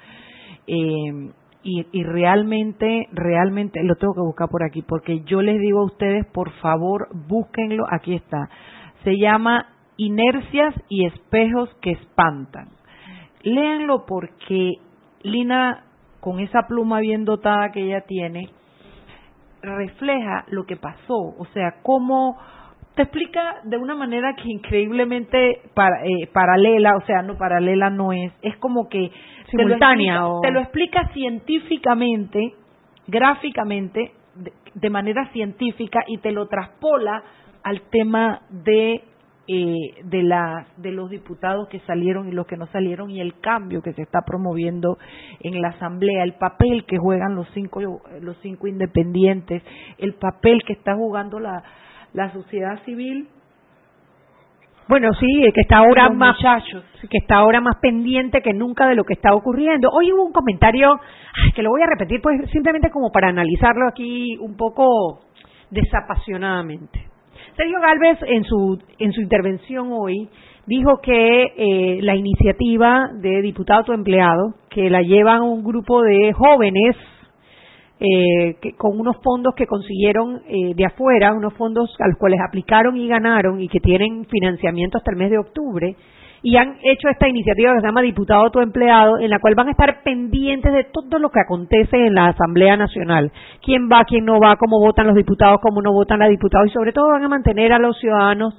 [0.67, 1.31] eh,
[1.63, 5.87] y, y realmente, realmente lo tengo que buscar por aquí, porque yo les digo a
[5.87, 8.49] ustedes, por favor, búsquenlo, aquí está.
[9.05, 12.69] Se llama Inercias y espejos que espantan.
[13.43, 14.75] Léanlo porque
[15.23, 15.85] Lina,
[16.21, 18.51] con esa pluma bien dotada que ella tiene,
[19.75, 22.39] refleja lo que pasó, o sea, cómo
[22.95, 28.13] te explica de una manera que increíblemente para- eh, paralela, o sea, no paralela no
[28.13, 32.55] es, es como que te lo Simultánea explica- o- te lo explica científicamente,
[33.07, 37.23] gráficamente, de, de manera científica y te lo traspola
[37.63, 39.03] al tema de
[39.49, 40.23] eh, de
[40.77, 44.03] de los diputados que salieron y los que no salieron y el cambio que se
[44.03, 44.99] está promoviendo
[45.41, 47.81] en la asamblea el papel que juegan los cinco
[48.21, 49.63] los cinco independientes
[49.99, 51.63] el papel que está jugando la
[52.13, 53.29] la sociedad civil
[54.89, 56.85] Bueno, sí, que está ahora más muchachos.
[57.11, 59.89] que está ahora más pendiente que nunca de lo que está ocurriendo.
[59.91, 61.01] Hoy hubo un comentario
[61.55, 65.21] que lo voy a repetir pues simplemente como para analizarlo aquí un poco
[65.71, 67.06] desapasionadamente.
[67.57, 70.29] Sergio Galvez en su en su intervención hoy
[70.67, 76.35] dijo que eh, la iniciativa de diputado tu empleado que la llevan un grupo de
[76.35, 76.97] jóvenes
[77.99, 82.41] eh, que, con unos fondos que consiguieron eh, de afuera, unos fondos a los cuales
[82.47, 85.97] aplicaron y ganaron y que tienen financiamiento hasta el mes de octubre,
[86.43, 89.69] y han hecho esta iniciativa que se llama Diputado tu empleado, en la cual van
[89.69, 93.33] a estar pendientes de todo lo que acontece en la Asamblea Nacional.
[93.65, 96.71] Quién va, quién no va, cómo votan los diputados, cómo no votan los diputados, y
[96.73, 98.55] sobre todo van a mantener a los ciudadanos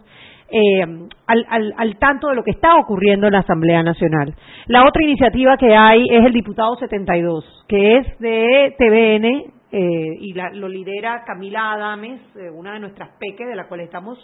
[0.49, 0.81] eh,
[1.27, 4.33] al, al, al tanto de lo que está ocurriendo en la Asamblea Nacional.
[4.67, 9.25] La otra iniciativa que hay es el diputado 72, que es de TVN
[9.73, 13.81] eh, y la- lo lidera Camila Adames, eh, una de nuestras peques, de la cual
[13.81, 14.17] estamos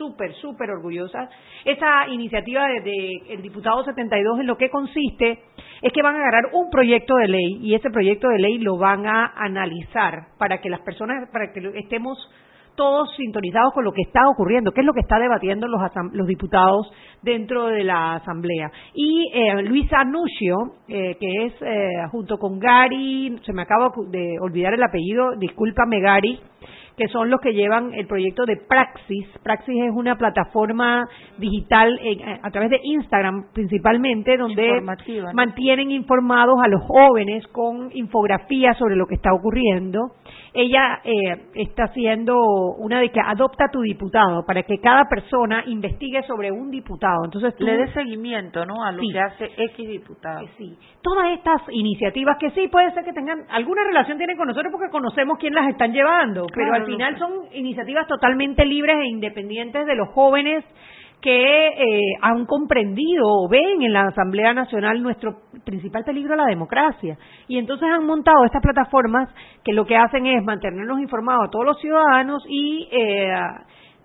[0.00, 1.28] súper, súper orgullosas.
[1.62, 5.40] Esa iniciativa de, de diputado 72 en lo que consiste
[5.82, 8.78] es que van a agarrar un proyecto de ley y ese proyecto de ley lo
[8.78, 12.18] van a analizar para que las personas, para que estemos
[12.76, 15.82] todos sintonizados con lo que está ocurriendo, qué es lo que está debatiendo los,
[16.12, 18.70] los diputados dentro de la Asamblea.
[18.94, 20.56] Y eh, Luis Anuncio,
[20.88, 26.00] eh, que es eh, junto con Gary, se me acaba de olvidar el apellido, discúlpame
[26.00, 26.40] Gary,
[27.00, 29.26] que son los que llevan el proyecto de Praxis.
[29.42, 31.08] Praxis es una plataforma
[31.38, 31.98] digital
[32.42, 34.82] a través de Instagram principalmente, donde
[35.32, 40.10] mantienen informados a los jóvenes con infografías sobre lo que está ocurriendo.
[40.52, 41.12] Ella eh,
[41.54, 42.36] está haciendo
[42.78, 47.24] una de que adopta tu diputado para que cada persona investigue sobre un diputado.
[47.24, 48.82] Entonces le dé seguimiento, ¿no?
[48.84, 50.46] A lo que hace X diputado.
[50.58, 50.76] Sí.
[51.02, 54.90] Todas estas iniciativas que sí puede ser que tengan alguna relación tienen con nosotros porque
[54.90, 59.94] conocemos quién las están llevando, pero al final son iniciativas totalmente libres e independientes de
[59.94, 60.64] los jóvenes
[61.20, 66.46] que eh, han comprendido o ven en la Asamblea Nacional nuestro principal peligro a la
[66.46, 67.18] democracia.
[67.46, 69.28] Y entonces han montado estas plataformas
[69.62, 73.32] que lo que hacen es mantenernos informados a todos los ciudadanos y eh,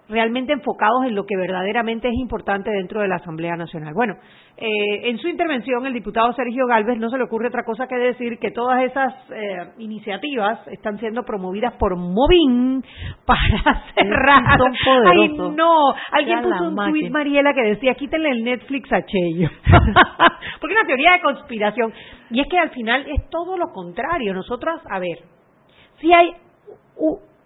[0.08, 3.94] realmente enfocados en lo que verdaderamente es importante dentro de la Asamblea Nacional.
[3.94, 4.16] Bueno,
[4.58, 7.96] eh, en su intervención el diputado Sergio Galvez no se le ocurre otra cosa que
[7.96, 12.84] decir que todas esas eh, iniciativas están siendo promovidas por Movin
[13.26, 14.58] para cerrar.
[14.58, 14.74] Son
[15.08, 19.50] Ay, no, alguien puso un tuit, Mariela, que decía quítenle el Netflix a Cheyo.
[20.62, 21.94] Porque es una teoría de conspiración.
[22.30, 24.34] Y es que al final es todo lo contrario.
[24.34, 25.20] Nosotras, a ver,
[26.00, 26.32] si hay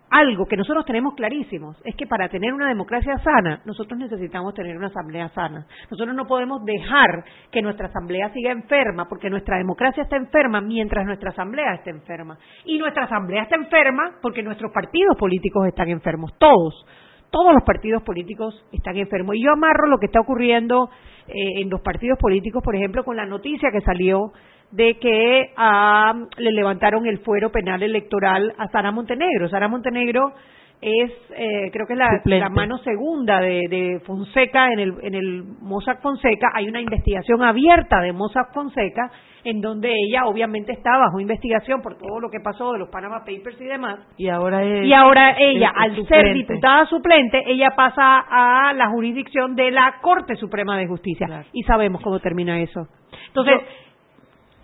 [0.10, 4.76] algo que nosotros tenemos clarísimos es que para tener una democracia sana, nosotros necesitamos tener
[4.78, 5.66] una asamblea sana.
[5.90, 11.06] Nosotros no podemos dejar que nuestra asamblea siga enferma, porque nuestra democracia está enferma mientras
[11.06, 12.38] nuestra asamblea está enferma.
[12.66, 16.86] Y nuestra asamblea está enferma porque nuestros partidos políticos están enfermos, todos.
[17.32, 19.36] Todos los partidos políticos están enfermos.
[19.36, 20.90] Y yo amarro lo que está ocurriendo
[21.28, 24.32] eh, en los partidos políticos, por ejemplo, con la noticia que salió
[24.72, 29.50] de que ah, le levantaron el fuero penal electoral a Sara Montenegro.
[29.50, 30.34] Sara Montenegro
[30.82, 36.02] es, eh, creo que es la, mano segunda de, Fonseca en el, en el Mossack
[36.02, 36.52] Fonseca.
[36.54, 39.12] Hay una investigación abierta de Mossack Fonseca
[39.44, 43.20] en donde ella obviamente está bajo investigación por todo lo que pasó de los Panama
[43.20, 44.00] Papers y demás.
[44.18, 49.72] Y ahora y ahora ella, al ser diputada suplente, ella pasa a la jurisdicción de
[49.72, 51.46] la Corte Suprema de Justicia.
[51.54, 52.88] Y sabemos cómo termina eso.
[53.28, 53.62] Entonces,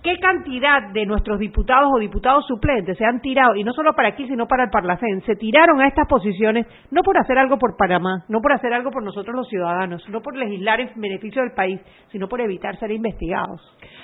[0.05, 4.09] qué cantidad de nuestros diputados o diputados suplentes se han tirado, y no solo para
[4.09, 7.75] aquí, sino para el Parlacén, se tiraron a estas posiciones no por hacer algo por
[7.75, 11.53] Panamá, no por hacer algo por nosotros los ciudadanos, no por legislar en beneficio del
[11.53, 11.81] país,
[12.11, 13.59] sino por evitar ser investigados.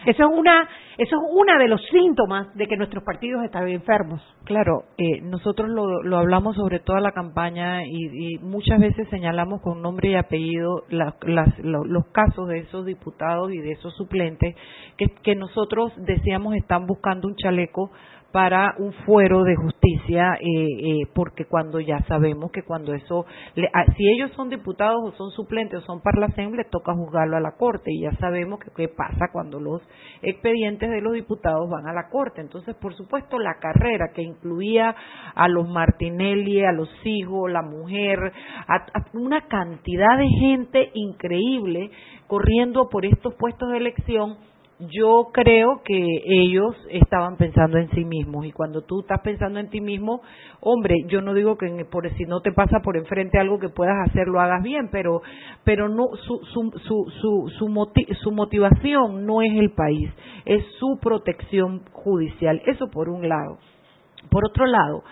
[0.07, 4.23] Eso es una, eso es una de los síntomas de que nuestros partidos están enfermos.
[4.43, 9.83] Claro, eh, nosotros lo, lo, hablamos sobre toda la campaña y, muchas veces señalamos con
[9.83, 14.55] nombre y apellido los casos de esos diputados y de esos suplentes
[14.97, 17.91] que, que nosotros decíamos están buscando un chaleco
[18.31, 23.25] para un fuero de justicia, eh, eh, porque cuando ya sabemos que cuando eso,
[23.55, 27.57] si ellos son diputados o son suplentes o son parlacén, le toca juzgarlo a la
[27.57, 29.81] Corte y ya sabemos que qué pasa cuando los
[30.21, 32.41] expedientes de los diputados van a la Corte.
[32.41, 34.95] Entonces, por supuesto, la carrera que incluía
[35.35, 38.31] a los Martinelli, a los hijos, la mujer,
[38.67, 41.91] a una cantidad de gente increíble
[42.27, 44.37] corriendo por estos puestos de elección,
[44.89, 49.69] yo creo que ellos estaban pensando en sí mismos y cuando tú estás pensando en
[49.69, 50.21] ti mismo,
[50.59, 54.09] hombre, yo no digo que por si no te pasa por enfrente algo que puedas
[54.09, 55.21] hacer lo hagas bien, pero
[55.63, 57.67] pero no su su su su,
[58.21, 60.09] su motivación no es el país,
[60.45, 62.61] es su protección judicial.
[62.65, 63.57] Eso por un lado.
[64.29, 65.03] Por otro lado,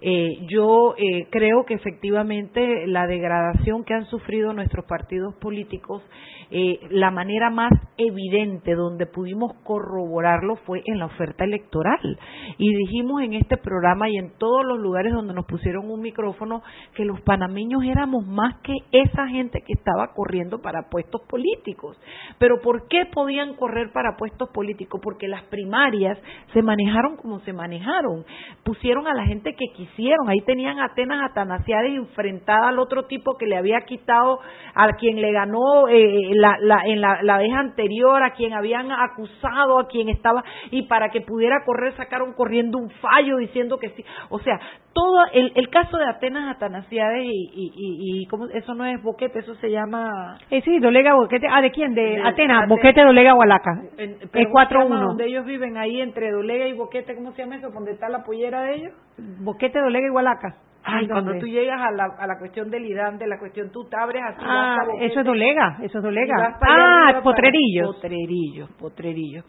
[0.00, 6.02] eh, yo eh, creo que efectivamente la degradación que han sufrido nuestros partidos políticos
[6.50, 12.18] eh, la manera más evidente donde pudimos corroborarlo fue en la oferta electoral.
[12.58, 16.62] Y dijimos en este programa y en todos los lugares donde nos pusieron un micrófono
[16.94, 22.00] que los panameños éramos más que esa gente que estaba corriendo para puestos políticos.
[22.38, 25.00] Pero ¿por qué podían correr para puestos políticos?
[25.02, 26.18] Porque las primarias
[26.52, 28.24] se manejaron como se manejaron.
[28.64, 30.28] Pusieron a la gente que quisieron.
[30.28, 34.40] Ahí tenían a Atenas Atanasiades enfrentada al otro tipo que le había quitado
[34.74, 38.90] a quien le ganó eh, la, la, en la, la, vez anterior, a quien habían
[38.90, 43.90] acusado, a quien estaba, y para que pudiera correr sacaron corriendo un fallo diciendo que
[43.90, 44.04] sí.
[44.30, 44.58] O sea,
[44.94, 48.46] todo el, el caso de Atenas Atanasiades y, y, y, ¿cómo?
[48.46, 50.38] eso no es boquete, eso se llama...
[50.50, 51.94] Eh, sí, Dolega Boquete, ah, ¿de quién?
[51.94, 53.82] De, Atenas, Boquete, Dolega, Hualaca.
[53.98, 54.88] es 4-1.
[54.88, 57.70] Donde ellos viven ahí entre Dolega y Boquete, ¿cómo se llama eso?
[57.70, 58.92] ¿Dónde está la pollera de ellos?
[59.18, 60.56] Boquete, Dolega y Hualaca.
[60.86, 63.96] Ay, cuando tú llegas a la, a la cuestión del de la cuestión, tú te
[63.96, 64.44] abres así.
[64.46, 66.58] Ah, eso es dolega, eso es dolega.
[66.60, 67.94] Ah, potrerillos.
[67.96, 69.44] Potrerillos, potrerillos.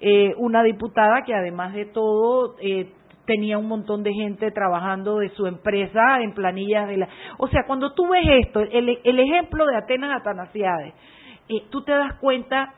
[0.00, 2.92] Eh, una diputada que además de todo eh,
[3.24, 7.08] tenía un montón de gente trabajando de su empresa en planillas de la...
[7.38, 10.92] O sea, cuando tú ves esto, el, el ejemplo de Atenas Atanasiades,
[11.48, 12.74] eh, tú te das cuenta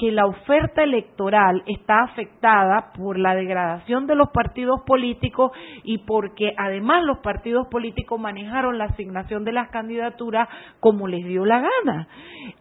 [0.00, 5.52] que la oferta electoral está afectada por la degradación de los partidos políticos
[5.84, 10.48] y porque además los partidos políticos manejaron la asignación de las candidaturas
[10.80, 12.08] como les dio la gana.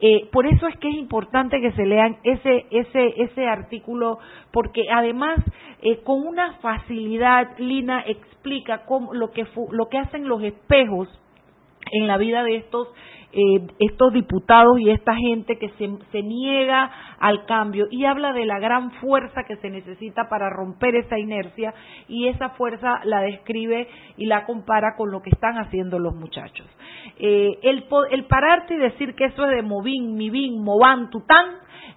[0.01, 4.19] Eh, por eso es que es importante que se lean ese ese ese artículo
[4.51, 5.39] porque además
[5.81, 11.07] eh, con una facilidad Lina explica cómo, lo que lo que hacen los espejos
[11.91, 12.87] en la vida de estos
[13.31, 18.43] eh, estos diputados y esta gente que se, se, niega al cambio y habla de
[18.47, 21.75] la gran fuerza que se necesita para romper esa inercia
[22.07, 26.65] y esa fuerza la describe y la compara con lo que están haciendo los muchachos.
[27.19, 31.45] Eh, el, el pararte y decir que eso es de Movin, Mivin, Movan, Tután,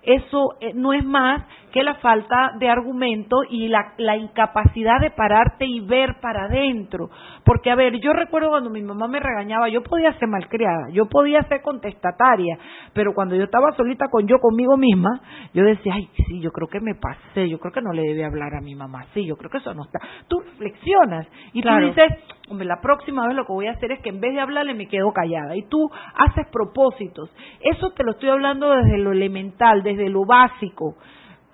[0.02, 5.10] eso eh, no es más que la falta de argumento y la, la, incapacidad de
[5.10, 7.10] pararte y ver para adentro.
[7.44, 11.06] Porque, a ver, yo recuerdo cuando mi mamá me regañaba, yo podía ser malcriada, yo
[11.06, 12.58] podía ser contestataria,
[12.92, 15.20] pero cuando yo estaba solita con yo, conmigo misma,
[15.54, 18.26] yo decía, ay, sí, yo creo que me pasé, yo creo que no le debía
[18.26, 19.98] hablar a mi mamá, sí, yo creo que eso no está.
[20.28, 22.12] Tú reflexionas y tú dices,
[22.48, 24.74] hombre, la próxima vez lo que voy a hacer es que en vez de hablarle
[24.74, 25.56] me quedo callada.
[25.56, 27.34] Y tú haces propósitos.
[27.60, 30.96] Eso te lo estoy hablando desde lo elemental, desde lo básico.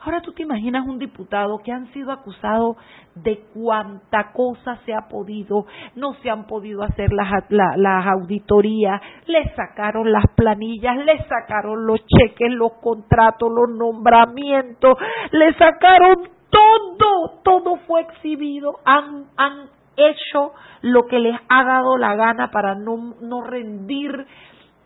[0.00, 2.76] Ahora tú te imaginas un diputado que han sido acusados
[3.16, 9.52] de cuánta cosa se ha podido, no se han podido hacer las, las auditorías, le
[9.54, 14.96] sacaron las planillas, le sacaron los cheques, los contratos, los nombramientos,
[15.32, 22.14] le sacaron todo, todo fue exhibido, han, han hecho lo que les ha dado la
[22.14, 24.26] gana para no, no rendir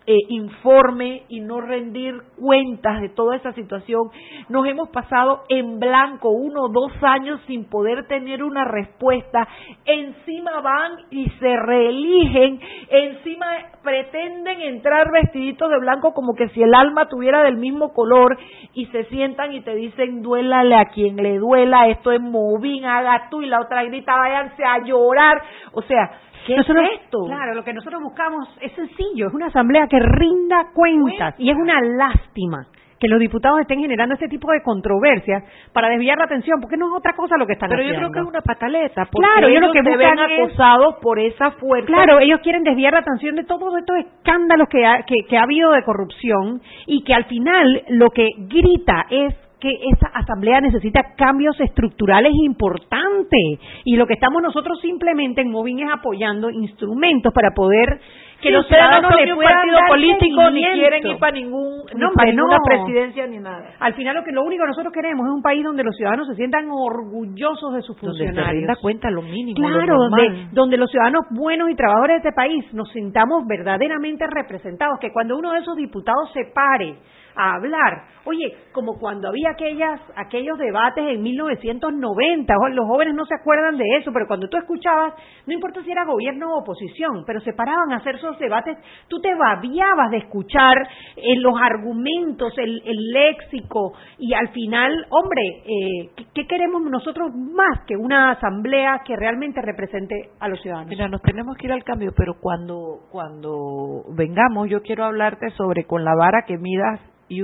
[0.06, 4.10] eh, informe y no rendir cuentas de toda esa situación.
[4.48, 9.46] Nos hemos pasado en blanco uno o dos años sin poder tener una respuesta.
[9.84, 13.46] Encima van y se reeligen, encima
[13.82, 18.38] pretenden entrar vestiditos de blanco como que si el alma tuviera del mismo color
[18.74, 23.28] y se sientan y te dicen duélale a quien le duela, esto es movín, haga
[23.30, 25.42] tú y la otra grita váyanse a llorar.
[25.72, 26.10] O sea,
[26.46, 27.24] ¿Qué es esto?
[27.26, 31.56] Claro, lo que nosotros buscamos es sencillo, es una asamblea que rinda cuentas y es
[31.56, 32.66] una lástima
[33.02, 36.86] que los diputados estén generando este tipo de controversias para desviar la atención, porque no
[36.86, 37.94] es otra cosa lo que están haciendo.
[37.94, 40.94] Pero yo creo que es una pataleta, porque claro, ellos, lo que se ven acosados
[41.02, 41.86] por esa fuerza.
[41.86, 44.84] Claro, ellos quieren desviar la atención de todos estos escándalos que
[45.28, 50.08] que ha habido de corrupción y que al final lo que grita es que esa
[50.08, 56.50] asamblea necesita cambios estructurales importantes y lo que estamos nosotros simplemente en Movin es apoyando
[56.50, 58.00] instrumentos para poder
[58.40, 62.56] que los ciudadanos le puedan partido político ni quieren ir para ningún no, para ninguna
[62.64, 63.76] presidencia ni nada.
[63.78, 66.26] Al final lo que lo único que nosotros queremos es un país donde los ciudadanos
[66.26, 68.66] se sientan orgullosos de sus funcionarios.
[68.66, 69.64] Donde se cuenta lo mínimo.
[69.64, 74.98] Claro, donde, donde los ciudadanos buenos y trabajadores de este país nos sintamos verdaderamente representados,
[74.98, 76.96] que cuando uno de esos diputados se pare
[77.36, 78.04] a hablar.
[78.24, 83.84] Oye, como cuando había aquellas, aquellos debates en 1990, los jóvenes no se acuerdan de
[83.98, 85.14] eso, pero cuando tú escuchabas,
[85.46, 88.78] no importa si era gobierno o oposición, pero se paraban a hacer esos debates,
[89.08, 90.76] tú te babiabas de escuchar
[91.16, 92.80] eh, los argumentos, el,
[93.12, 99.60] léxico, y al final, hombre, eh, ¿qué, queremos nosotros más que una asamblea que realmente
[99.60, 100.90] represente a los ciudadanos?
[100.90, 105.84] Mira, nos tenemos que ir al cambio, pero cuando, cuando vengamos, yo quiero hablarte sobre
[105.84, 107.00] con la vara que midas
[107.32, 107.40] y,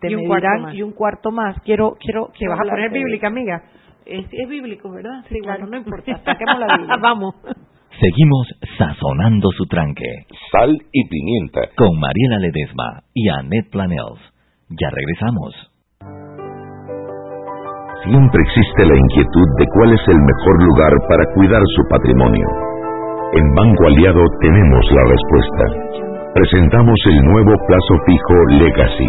[0.00, 1.56] te un cuarto y un cuarto más.
[1.64, 3.62] Quiero, quiero, que vas a poner bíblica, amiga.
[4.04, 5.24] Es, es bíblico, ¿verdad?
[5.28, 6.12] Sí, claro, no importa.
[6.24, 6.96] Saquemos la Biblia.
[7.00, 7.34] Vamos.
[7.98, 10.26] Seguimos sazonando su tranque.
[10.52, 11.60] Sal y pimienta.
[11.76, 14.20] Con Mariela Ledesma y Annette Planels.
[14.68, 15.54] Ya regresamos.
[18.04, 22.46] Siempre existe la inquietud de cuál es el mejor lugar para cuidar su patrimonio.
[23.32, 29.08] En Banco Aliado tenemos la respuesta presentamos el nuevo plazo fijo Legacy,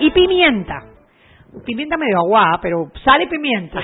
[0.00, 0.94] Y pimienta.
[1.64, 3.80] Pimienta medio aguada, pero sal y pimienta.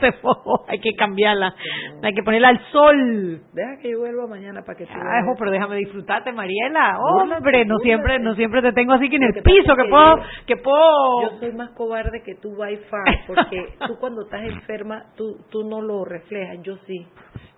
[0.00, 1.54] Se mojó, hay que cambiarla.
[2.02, 3.40] Hay que ponerla al sol.
[3.54, 6.98] Deja que yo vuelva mañana para que te Ah, hijo, pero déjame disfrutarte, Mariela.
[6.98, 9.88] Hombre, Búrlate, no siempre, no siempre te tengo así que en el piso que que
[9.88, 11.22] puedo, que puedo.
[11.22, 15.64] Yo soy más cobarde que tú by far, porque tú cuando estás enferma, tú, tú
[15.64, 17.06] no lo reflejas, yo sí.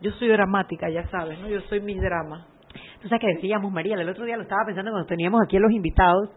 [0.01, 1.49] Yo soy dramática, ya sabes, ¿no?
[1.49, 2.47] Yo soy mi drama.
[3.03, 5.61] Tú sabes que decíamos, Mariela, el otro día lo estaba pensando cuando teníamos aquí a
[5.61, 6.30] los invitados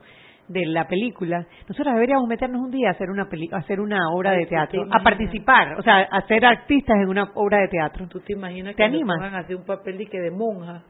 [0.47, 1.45] de la película.
[1.69, 4.43] Nosotros deberíamos meternos un día a hacer una peli- a hacer una obra Ay, de
[4.45, 8.07] ¿tú teatro, te a participar, o sea, a ser artistas en una obra de teatro.
[8.07, 9.17] ¿Tú te imaginas ¿Te que animas?
[9.17, 10.83] pongan así un papel de que de monja?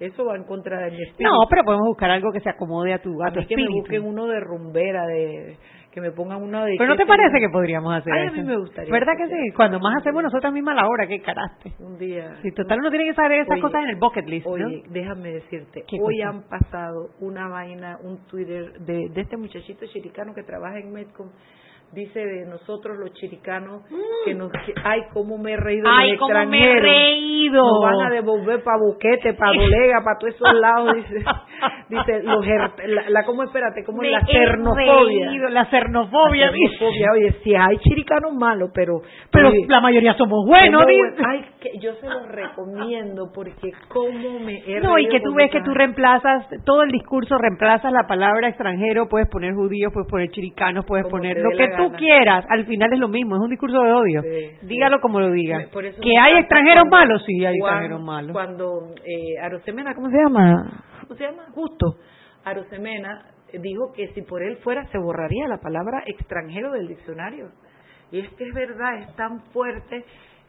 [0.00, 1.22] Eso va en contra de mi espíritu.
[1.30, 3.54] No, pero podemos buscar algo que se acomode a tu, a a tu mí que
[3.56, 3.80] me espíritu.
[3.80, 5.56] busquen uno de rumbera, de
[5.94, 6.74] que me pongan uno de...
[6.76, 8.34] Pero ¿no te parece que podríamos hacer Ay, a eso?
[8.36, 8.92] mí me gustaría.
[8.92, 9.52] ¿Verdad que sí?
[9.54, 11.72] Cuando más hacemos nosotras mismas la hora, qué caraste.
[11.78, 12.34] Un día.
[12.42, 14.52] Sí, total, uno tiene que saber esas Oye, cosas en el bucket list, ¿no?
[14.52, 16.28] Oye, déjame decirte, ¿Qué hoy cosa?
[16.30, 21.30] han pasado una vaina, un Twitter de, de este muchachito chiricano que trabaja en Medcom.
[21.94, 23.82] Dice de nosotros los chiricanos
[24.24, 24.50] que nos.
[24.50, 25.88] Que, ay, cómo me he reído.
[25.88, 25.94] Mm.
[25.94, 26.82] Ay, los cómo me he extranjeros.
[26.82, 27.62] reído.
[27.62, 30.96] Nos van a devolver para Boquete, para Dolega, para todos esos lados.
[30.96, 31.24] Dice,
[31.88, 33.84] dice los la, la, ¿cómo espérate?
[33.84, 35.28] ¿Cómo Me la cernofobia?
[35.28, 37.12] reído, la cernofobia, La cernofobia.
[37.12, 39.00] Oye, si hay chiricanos malos, pero.
[39.30, 41.22] Pero oye, la mayoría somos buenos, dice.
[41.26, 45.50] Ay, que yo se los recomiendo porque cómo me he No, y que tú ves
[45.50, 50.30] que tú reemplazas, todo el discurso reemplazas la palabra extranjero, puedes poner judíos, puedes poner
[50.30, 53.42] chiricanos, puedes Como poner lo que la tú quieras, al final es lo mismo, es
[53.42, 54.22] un discurso de odio.
[54.22, 54.28] Sí,
[54.60, 54.66] sí.
[54.66, 55.58] Dígalo como lo diga.
[55.58, 58.32] Me- por eso Que hay extranjeros cuando- malos, sí, hay cuando- extranjeros malos.
[58.32, 60.82] Cuando eh, Arosemena, ¿cómo se llama?
[61.02, 61.44] ¿Cómo se llama?
[61.54, 61.96] Justo.
[62.44, 67.50] Arosemena dijo que si por él fuera se borraría la palabra extranjero del diccionario.
[68.10, 70.04] Y es que es verdad, es tan fuerte.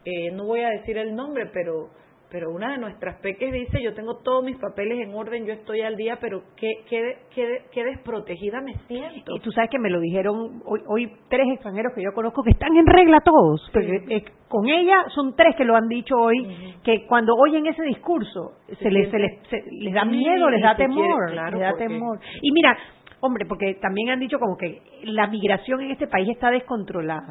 [0.08, 1.88] eh, no voy a decir el nombre, pero
[2.30, 5.80] pero una de nuestras peques dice, yo tengo todos mis papeles en orden, yo estoy
[5.82, 9.36] al día, pero qué, qué, qué, qué desprotegida me siento.
[9.36, 12.50] Y tú sabes que me lo dijeron hoy, hoy tres extranjeros que yo conozco que
[12.50, 13.70] están en regla todos.
[14.10, 18.52] Eh, con ella son tres que lo han dicho hoy, que cuando oyen ese discurso
[18.78, 21.30] se, les, se, les, se- les da miedo, les da quiere- temor.
[21.30, 22.18] claro, les da temor.
[22.42, 22.76] Y mira,
[23.20, 27.28] hombre, porque también han dicho como que la migración en este país está descontrolada.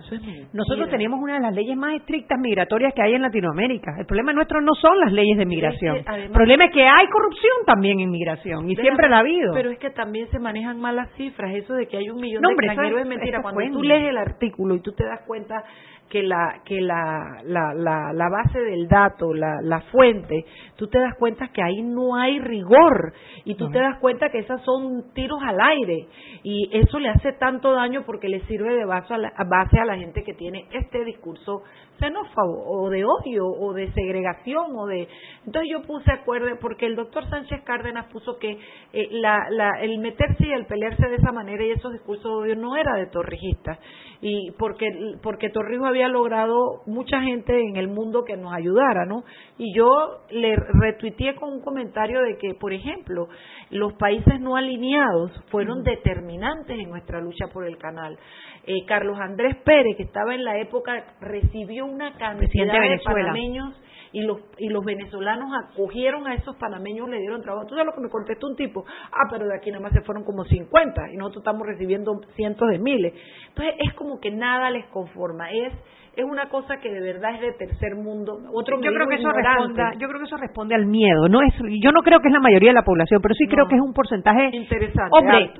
[0.53, 3.91] Nosotros tenemos una de las leyes más estrictas migratorias que hay en Latinoamérica.
[3.99, 5.97] El problema nuestro no son las leyes de migración.
[6.05, 9.19] además- El problema es que hay corrupción también en migración y Déjame- siempre la ha
[9.19, 9.53] habido.
[9.53, 11.53] Pero es que también se manejan mal las cifras.
[11.55, 13.41] Eso de que hay un millón No, de hombre, extranjeros es- mentira.
[13.41, 15.63] Cuando tú lees el artículo y tú te das cuenta
[16.09, 20.45] que la que la, la, la, la base del dato, la, la fuente,
[20.75, 24.39] tú te das cuenta que ahí no hay rigor y tú te das cuenta que
[24.39, 26.07] esas son tiros al aire
[26.43, 29.85] y eso le hace tanto daño porque le sirve de base a la, base a
[29.85, 31.63] la gente que tiene este discurso
[31.99, 35.07] xenófobo o de odio o de segregación o de
[35.45, 38.59] entonces yo puse acuerdo porque el doctor Sánchez Cárdenas puso que
[38.93, 42.29] eh, la, la, el meterse y el pelearse de esa manera y esos discursos de
[42.29, 43.79] odio no era de torrijistas
[44.27, 44.87] y porque
[45.21, 49.23] porque Torrijos había logrado mucha gente en el mundo que nos ayudara no
[49.59, 49.87] y yo
[50.31, 53.27] le retuiteé con un comentario de que por ejemplo
[53.69, 58.17] los países no alineados fueron determinantes en nuestra lucha por el canal.
[58.65, 63.79] Eh, Carlos Andrés Pérez que estaba en la época recibió una cantidad de panameños
[64.15, 67.67] y los y los venezolanos acogieron a esos panameños le dieron trabajo.
[67.67, 68.85] ¿Tú sabes lo que me contestó un tipo?
[69.11, 72.69] Ah, pero de aquí nada más se fueron como 50 y nosotros estamos recibiendo cientos
[72.69, 73.13] de miles.
[73.49, 75.51] Entonces es como que nada les conforma.
[75.51, 75.73] Es
[76.15, 78.37] es una cosa que de verdad es de tercer mundo.
[78.53, 81.53] Otro yo creo que eso responde, yo creo que eso responde al miedo, no es
[81.81, 83.81] yo no creo que es la mayoría de la población, pero sí creo que es
[83.81, 85.51] un porcentaje interesante, hombre,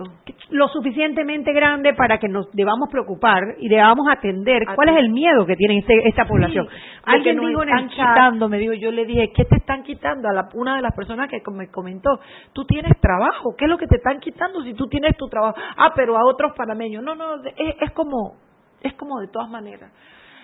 [0.50, 5.46] lo suficientemente grande para que nos debamos preocupar y debamos atender cuál es el miedo
[5.46, 6.68] que tiene este, esta población.
[7.04, 10.30] Alguien dijo en el quitando, me dijo, yo le dije, ¿qué te están quitando?
[10.30, 12.20] A la, una de las personas que me comentó,
[12.54, 15.56] tú tienes trabajo, ¿qué es lo que te están quitando si tú tienes tu trabajo?
[15.78, 17.04] Ah, pero a otros panameños.
[17.04, 18.36] No, no, es, es como
[18.86, 19.92] es como de todas maneras.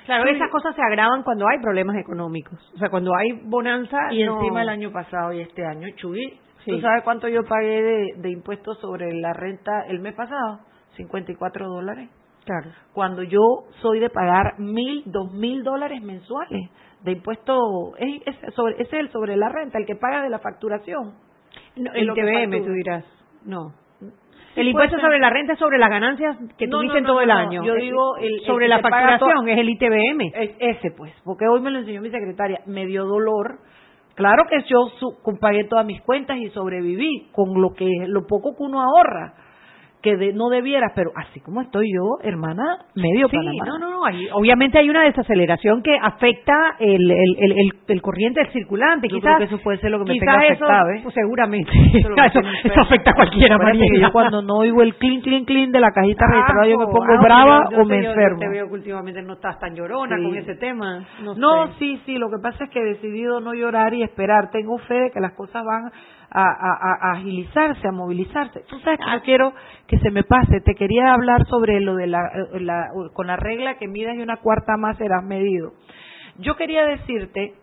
[0.06, 2.60] Claro, esas cosas se agravan cuando hay problemas económicos.
[2.76, 4.12] O sea, cuando hay bonanza.
[4.12, 8.14] Y encima el año pasado y este año, Chuy, ¿tú sabes cuánto yo pagué de,
[8.18, 10.60] de impuestos sobre la renta el mes pasado?
[10.98, 12.10] 54 dólares.
[12.46, 12.72] Claro.
[12.94, 13.40] Cuando yo
[13.82, 16.70] soy de pagar mil, dos mil dólares mensuales
[17.04, 20.40] de impuesto, es, es, sobre, es el sobre la renta, el que paga de la
[20.40, 21.14] facturación.
[21.76, 23.06] el TVM, tú dirás.
[23.46, 23.81] No
[24.56, 27.64] el impuesto sobre la renta es sobre las ganancias que no, tuviste todo el año.
[27.64, 30.32] Yo digo el, sobre la facturación es el ITBM.
[30.60, 33.60] ese pues, porque hoy me lo enseñó mi secretaria, me dio dolor.
[34.16, 34.92] Claro que yo
[35.40, 39.34] pagué todas mis cuentas y sobreviví con lo que lo poco que uno ahorra
[40.02, 42.64] que no debieras, pero así como estoy yo, hermana,
[42.96, 44.02] medio sí, No, no, no,
[44.34, 49.08] obviamente hay una desaceleración que afecta el, el, el, el, corriente del circulante.
[49.08, 51.00] Yo quizás creo que eso puede ser lo que me tenga afectado, ¿eh?
[51.04, 51.72] Pues seguramente.
[51.94, 54.02] Eso, afecta a cualquiera, María.
[54.02, 57.22] yo cuando no oigo el clean, clean, clean de la cajita registrada, yo me pongo
[57.22, 58.40] brava o me enfermo.
[58.40, 61.06] Te veo que últimamente no estás tan llorona con ese tema.
[61.38, 64.50] No, sí, sí, lo que pasa es que he decidido no llorar y esperar.
[64.52, 65.92] Tengo fe de que las cosas van
[66.32, 68.62] a, agilizarse, a movilizarse.
[68.70, 69.54] Tú sabes que no quiero
[69.88, 70.62] que se me pase.
[70.62, 72.22] Te quería hablar sobre lo de la,
[72.54, 75.74] la con la regla que midas y una cuarta más serás medido.
[76.38, 77.54] Yo quería decirte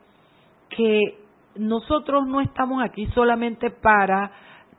[0.68, 1.18] que
[1.56, 4.30] nosotros no estamos aquí solamente para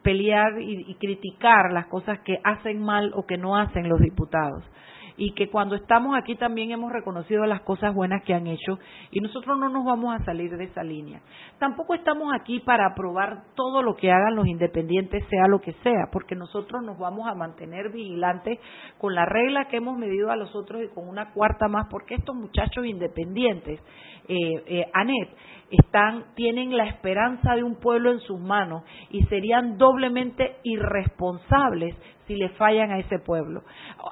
[0.04, 4.64] pelear y, y, criticar las cosas que hacen mal o que no hacen los diputados
[5.20, 8.80] y que cuando estamos aquí también hemos reconocido las cosas buenas que han hecho
[9.12, 11.22] y nosotros no nos vamos a salir de esa línea.
[11.60, 16.08] Tampoco estamos aquí para aprobar todo lo que hagan los independientes, sea lo que sea,
[16.10, 18.60] porque nosotros nos vamos a mantener vigilantes
[18.98, 22.16] con la regla que hemos medido a los otros y con una cuarta más, porque
[22.16, 23.82] estos muchachos independientes,
[24.30, 25.30] eh, eh, Anet,
[25.72, 31.96] están, tienen la esperanza de un pueblo en sus manos y serían doblemente irresponsables
[32.28, 33.64] si le fallan a ese pueblo.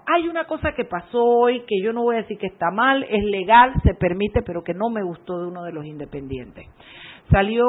[0.07, 3.03] Hay una cosa que pasó hoy que yo no voy a decir que está mal,
[3.03, 6.67] es legal, se permite, pero que no me gustó de uno de los independientes
[7.31, 7.65] salió,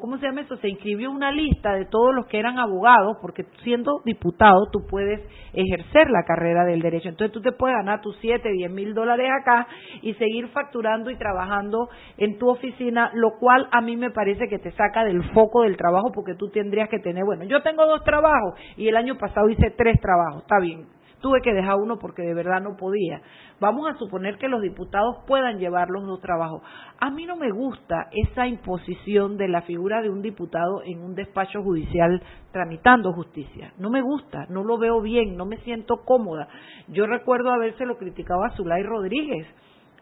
[0.00, 0.56] ¿cómo se llama eso?
[0.56, 5.20] Se inscribió una lista de todos los que eran abogados, porque siendo diputado tú puedes
[5.52, 7.08] ejercer la carrera del derecho.
[7.08, 9.66] Entonces tú te puedes ganar tus 7, 10 mil dólares acá
[10.02, 14.58] y seguir facturando y trabajando en tu oficina, lo cual a mí me parece que
[14.58, 18.02] te saca del foco del trabajo porque tú tendrías que tener, bueno, yo tengo dos
[18.04, 20.86] trabajos y el año pasado hice tres trabajos, está bien,
[21.24, 23.22] tuve que dejar uno porque de verdad no podía.
[23.58, 26.60] Vamos a suponer que los diputados puedan llevar los dos trabajos.
[27.00, 31.14] A mí no me gusta esa imposición de la figura de un diputado en un
[31.14, 32.22] despacho judicial
[32.52, 33.72] tramitando justicia.
[33.78, 36.46] No me gusta, no lo veo bien, no me siento cómoda.
[36.88, 39.46] Yo recuerdo habérselo criticado a Zulay Rodríguez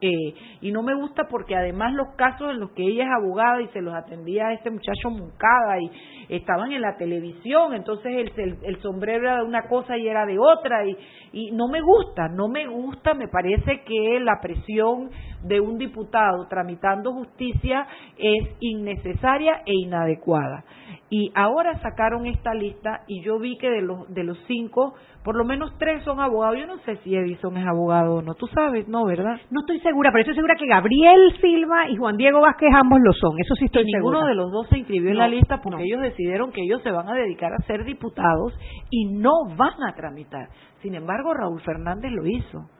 [0.02, 3.62] eh, y no me gusta porque además los casos en los que ella es abogada
[3.62, 5.90] y se los atendía a este muchacho Moncada y
[6.28, 10.38] estaban en la televisión, entonces el, el, sombrero era de una cosa y era de
[10.38, 10.96] otra y,
[11.32, 15.10] y no me gusta, no me gusta, me parece que la presión
[15.44, 17.86] de un diputado tramitando justicia
[18.16, 20.64] es innecesaria e inadecuada.
[21.10, 25.36] Y ahora sacaron esta lista y yo vi que de los, de los cinco, por
[25.36, 26.58] lo menos tres son abogados.
[26.58, 28.34] Yo no sé si Edison es abogado o no.
[28.34, 29.04] Tú sabes, ¿no?
[29.04, 29.38] ¿Verdad?
[29.50, 33.12] No estoy segura, pero estoy segura que Gabriel Silva y Juan Diego Vázquez ambos lo
[33.12, 33.38] son.
[33.38, 36.00] Eso sí estoy y Ninguno de los dos se inscribió en la lista porque ellos
[36.00, 38.58] decidieron que ellos se van a dedicar a ser diputados
[38.90, 40.48] y no van a tramitar.
[40.80, 42.70] Sin embargo, Raúl Fernández lo hizo.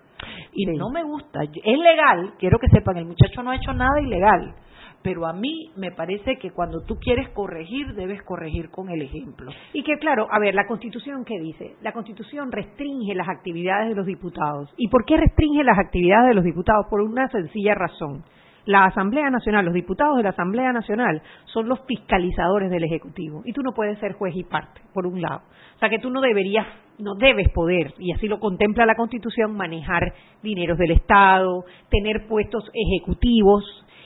[0.52, 1.40] Y no me gusta.
[1.42, 4.54] Es legal, quiero que sepan, el muchacho no ha hecho nada ilegal
[5.02, 9.50] pero a mí me parece que cuando tú quieres corregir, debes corregir con el ejemplo.
[9.72, 11.74] Y que claro, a ver, la Constitución, ¿qué dice?
[11.82, 14.72] La Constitución restringe las actividades de los diputados.
[14.76, 16.86] ¿Y por qué restringe las actividades de los diputados?
[16.88, 18.24] Por una sencilla razón.
[18.64, 23.52] La Asamblea Nacional, los diputados de la Asamblea Nacional son los fiscalizadores del Ejecutivo y
[23.52, 25.42] tú no puedes ser juez y parte, por un lado.
[25.76, 26.66] O sea que tú no deberías,
[26.98, 32.70] no debes poder, y así lo contempla la Constitución, manejar dineros del Estado, tener puestos
[32.72, 33.64] ejecutivos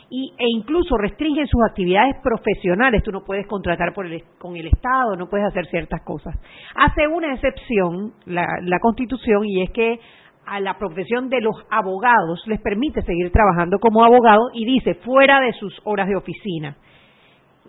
[0.09, 3.03] y, e incluso restringen sus actividades profesionales.
[3.03, 6.35] Tú no puedes contratar por el, con el Estado, no puedes hacer ciertas cosas.
[6.77, 9.99] Hace una excepción la, la Constitución y es que
[10.47, 15.41] a la profesión de los abogados les permite seguir trabajando como abogado y dice fuera
[15.41, 16.77] de sus horas de oficina.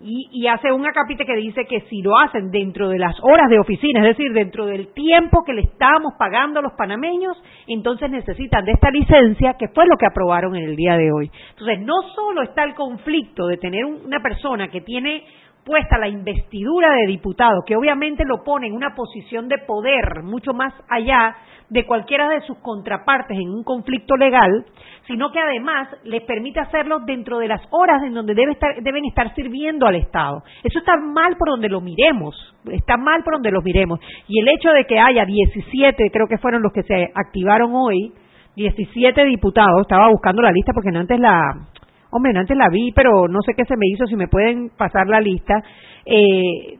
[0.00, 3.48] y, y hace un acápite que dice que si lo hacen dentro de las horas
[3.50, 8.08] de oficina, es decir, dentro del tiempo que le estábamos pagando a los panameños, entonces
[8.08, 11.30] necesitan de esta licencia, que fue lo que aprobaron en el día de hoy.
[11.50, 15.24] Entonces, no solo está el conflicto de tener una persona que tiene
[15.68, 20.54] puesta la investidura de diputado, que obviamente lo pone en una posición de poder mucho
[20.54, 21.36] más allá
[21.68, 24.64] de cualquiera de sus contrapartes en un conflicto legal,
[25.06, 29.04] sino que además les permite hacerlo dentro de las horas en donde debe estar, deben
[29.04, 30.42] estar sirviendo al Estado.
[30.64, 32.34] Eso está mal por donde lo miremos,
[32.72, 34.00] está mal por donde lo miremos.
[34.26, 38.14] Y el hecho de que haya 17, creo que fueron los que se activaron hoy,
[38.56, 41.68] 17 diputados, estaba buscando la lista porque no antes la,
[42.10, 44.70] hombre, no antes la vi, pero no sé qué se me hizo, si me pueden
[44.70, 45.62] pasar la lista.
[46.06, 46.78] Eh,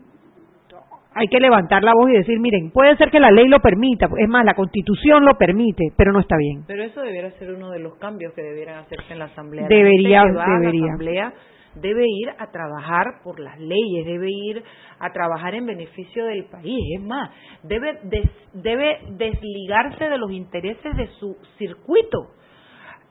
[1.14, 4.08] hay que levantar la voz y decir, miren, puede ser que la ley lo permita,
[4.18, 6.62] es más, la constitución lo permite, pero no está bien.
[6.66, 9.62] Pero eso debiera ser uno de los cambios que debieran hacerse en la Asamblea.
[9.62, 10.84] La Debería, gente que va a la debería.
[10.86, 11.32] Asamblea
[11.74, 14.62] debe ir a trabajar por las leyes, debe ir
[15.00, 16.78] a trabajar en beneficio del país.
[16.96, 17.30] Es más,
[17.64, 22.18] debe, des- debe desligarse de los intereses de su circuito.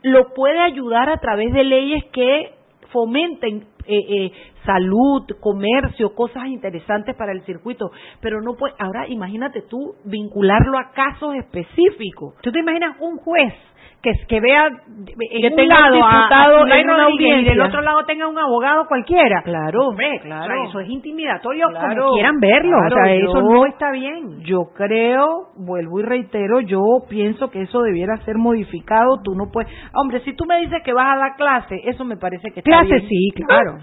[0.07, 2.51] Lo puede ayudar a través de leyes que
[2.93, 4.31] fomenten eh, eh,
[4.65, 7.89] salud, comercio, cosas interesantes para el circuito,
[8.21, 12.35] pero no puede, ahora imagínate tú vincularlo a casos específicos.
[12.41, 13.53] ¿Tú te imaginas un juez
[14.01, 15.05] que, que vea en
[15.41, 17.65] Que un tenga lado a- diputado a Zulay en una Rodríguez y del audiencia?
[17.65, 19.41] otro lado tenga un abogado cualquiera?
[19.43, 20.43] Claro, Hombre, claro.
[20.43, 23.65] o sea, eso es intimidatorio Claro, como quieran verlo, claro, o sea, eso yo- no
[23.65, 24.41] está bien.
[24.43, 25.27] Yo creo,
[25.57, 29.17] vuelvo y reitero, yo pienso que eso debiera ser modificado.
[29.23, 29.71] Tú no puedes.
[29.93, 32.69] Hombre, si tú me dices que vas a dar clase, eso me parece que está
[32.69, 33.07] Clase bien.
[33.09, 33.76] sí, claro.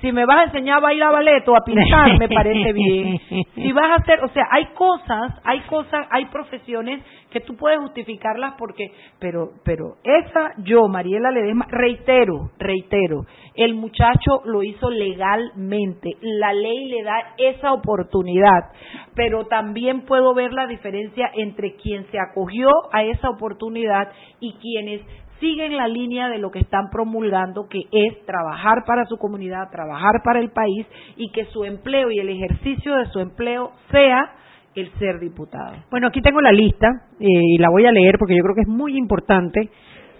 [0.00, 3.18] Si me vas a enseñar a bailar ballet o a pintar, me parece bien.
[3.54, 7.80] Si vas a hacer, o sea, hay cosas, hay cosas, hay profesiones que tú puedes
[7.80, 16.12] justificarlas porque, pero, pero esa yo, Mariela Ledesma, reitero, reitero, el muchacho lo hizo legalmente,
[16.22, 18.70] la ley le da esa oportunidad,
[19.16, 25.02] pero también puedo ver la diferencia entre quien se acogió a esa oportunidad y quienes
[25.40, 30.22] siguen la línea de lo que están promulgando, que es trabajar para su comunidad, trabajar
[30.24, 30.86] para el país
[31.16, 34.32] y que su empleo y el ejercicio de su empleo sea
[34.74, 35.76] el ser diputado.
[35.90, 38.62] Bueno, aquí tengo la lista eh, y la voy a leer porque yo creo que
[38.62, 39.60] es muy importante,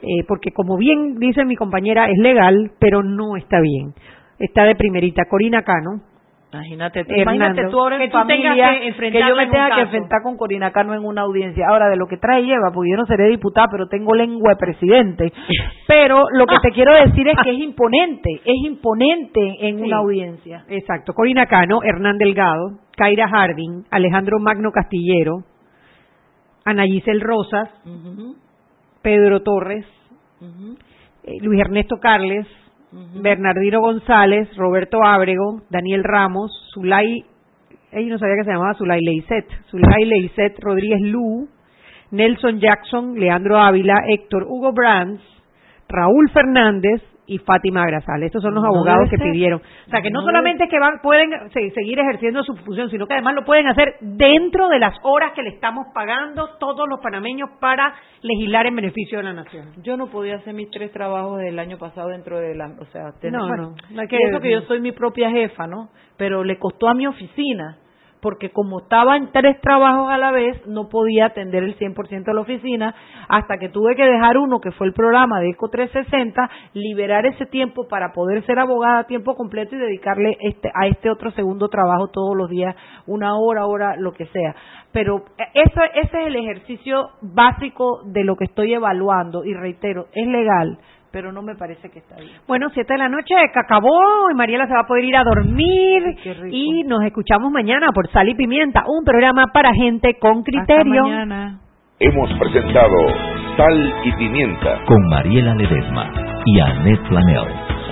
[0.03, 3.95] eh, porque como bien dice mi compañera, es legal, pero no está bien.
[4.39, 6.03] Está de primerita Corina Cano.
[6.51, 9.47] Imagínate tú, Hernando, imagínate tú ahora en que tú tengas familia que que, yo me
[9.49, 11.67] tenga que enfrentar con Corina Cano en una audiencia.
[11.69, 14.57] Ahora, de lo que trae lleva, porque yo no seré diputada, pero tengo lengua de
[14.57, 15.33] presidente.
[15.87, 19.83] Pero lo que te quiero decir es que es imponente, es imponente en Sí.
[19.83, 20.65] una audiencia.
[20.69, 25.45] Exacto, Corina Cano, Hernán Delgado, Kaira Harding, Alejandro Magno Castillero,
[26.65, 27.69] Ana Giselle Rosas,
[29.03, 29.87] Pedro Torres,
[31.25, 32.47] eh, Luis Ernesto Carles,
[32.93, 37.25] Bernardino González, Roberto Ábrego, Daniel Ramos, Zulay,
[37.93, 39.01] ella no sabía que se llamaba Zulay
[39.71, 40.05] Zulay
[40.61, 41.49] Rodríguez Lu,
[42.11, 45.23] Nelson Jackson, Leandro Ávila, Héctor Hugo Brands,
[45.89, 48.23] Raúl Fernández y Fátima Grasal.
[48.23, 49.61] Estos son los No abogados que pidieron.
[49.61, 53.07] O sea, que no, No solamente que van, pueden se- seguir ejerciendo su función, sino
[53.07, 57.01] que además lo pueden hacer dentro de las horas que le estamos pagando todos los
[57.01, 59.67] panameños para legislar en beneficio de la nación.
[59.83, 63.13] Yo no podía hacer mis tres trabajos del año pasado dentro de la, o sea,
[63.21, 65.91] tener- No, bueno, no, que- eso que yo soy mi propia jefa, ¿no?
[66.17, 67.77] Pero le costó a mi oficina,
[68.21, 72.35] porque como estaba en tres trabajos a la vez, no podía atender el 100% de
[72.35, 72.95] la oficina,
[73.29, 77.47] hasta que tuve que dejar uno, que fue el programa de ECO 360, liberar ese
[77.47, 81.69] tiempo para poder ser abogada a tiempo completo y dedicarle este, a este otro segundo
[81.69, 82.75] trabajo todos los días,
[83.07, 84.55] una hora, hora, lo que sea.
[84.93, 90.27] Pero eso, ese es el ejercicio básico de lo que estoy evaluando, y reitero, es
[90.27, 90.79] legal,
[91.13, 92.33] pero no me parece que está bien.
[92.47, 95.25] Bueno, siete de la noche, que acabó, y Mariela se va a poder ir a
[95.25, 96.49] dormir, qué rico.
[96.51, 101.03] y nos escuchamos mañana por Sal y Pimienta, un programa para gente con criterio.
[101.05, 101.61] Hasta mañana.
[102.01, 102.97] Hemos presentado
[103.57, 104.85] Sal y Pimienta.
[104.87, 106.13] Con Mariela Ledesma
[106.47, 107.49] y Annette Flanell.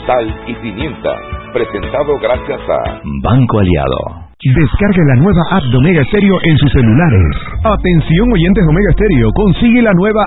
[0.06, 1.10] Sal y Pimienta.
[1.52, 4.26] Presentado gracias a Banco Aliado.
[4.38, 7.36] Descargue la nueva app de Omega Stereo en sus celulares.
[7.64, 10.22] Atención oyentes de Omega Stereo, consigue la nueva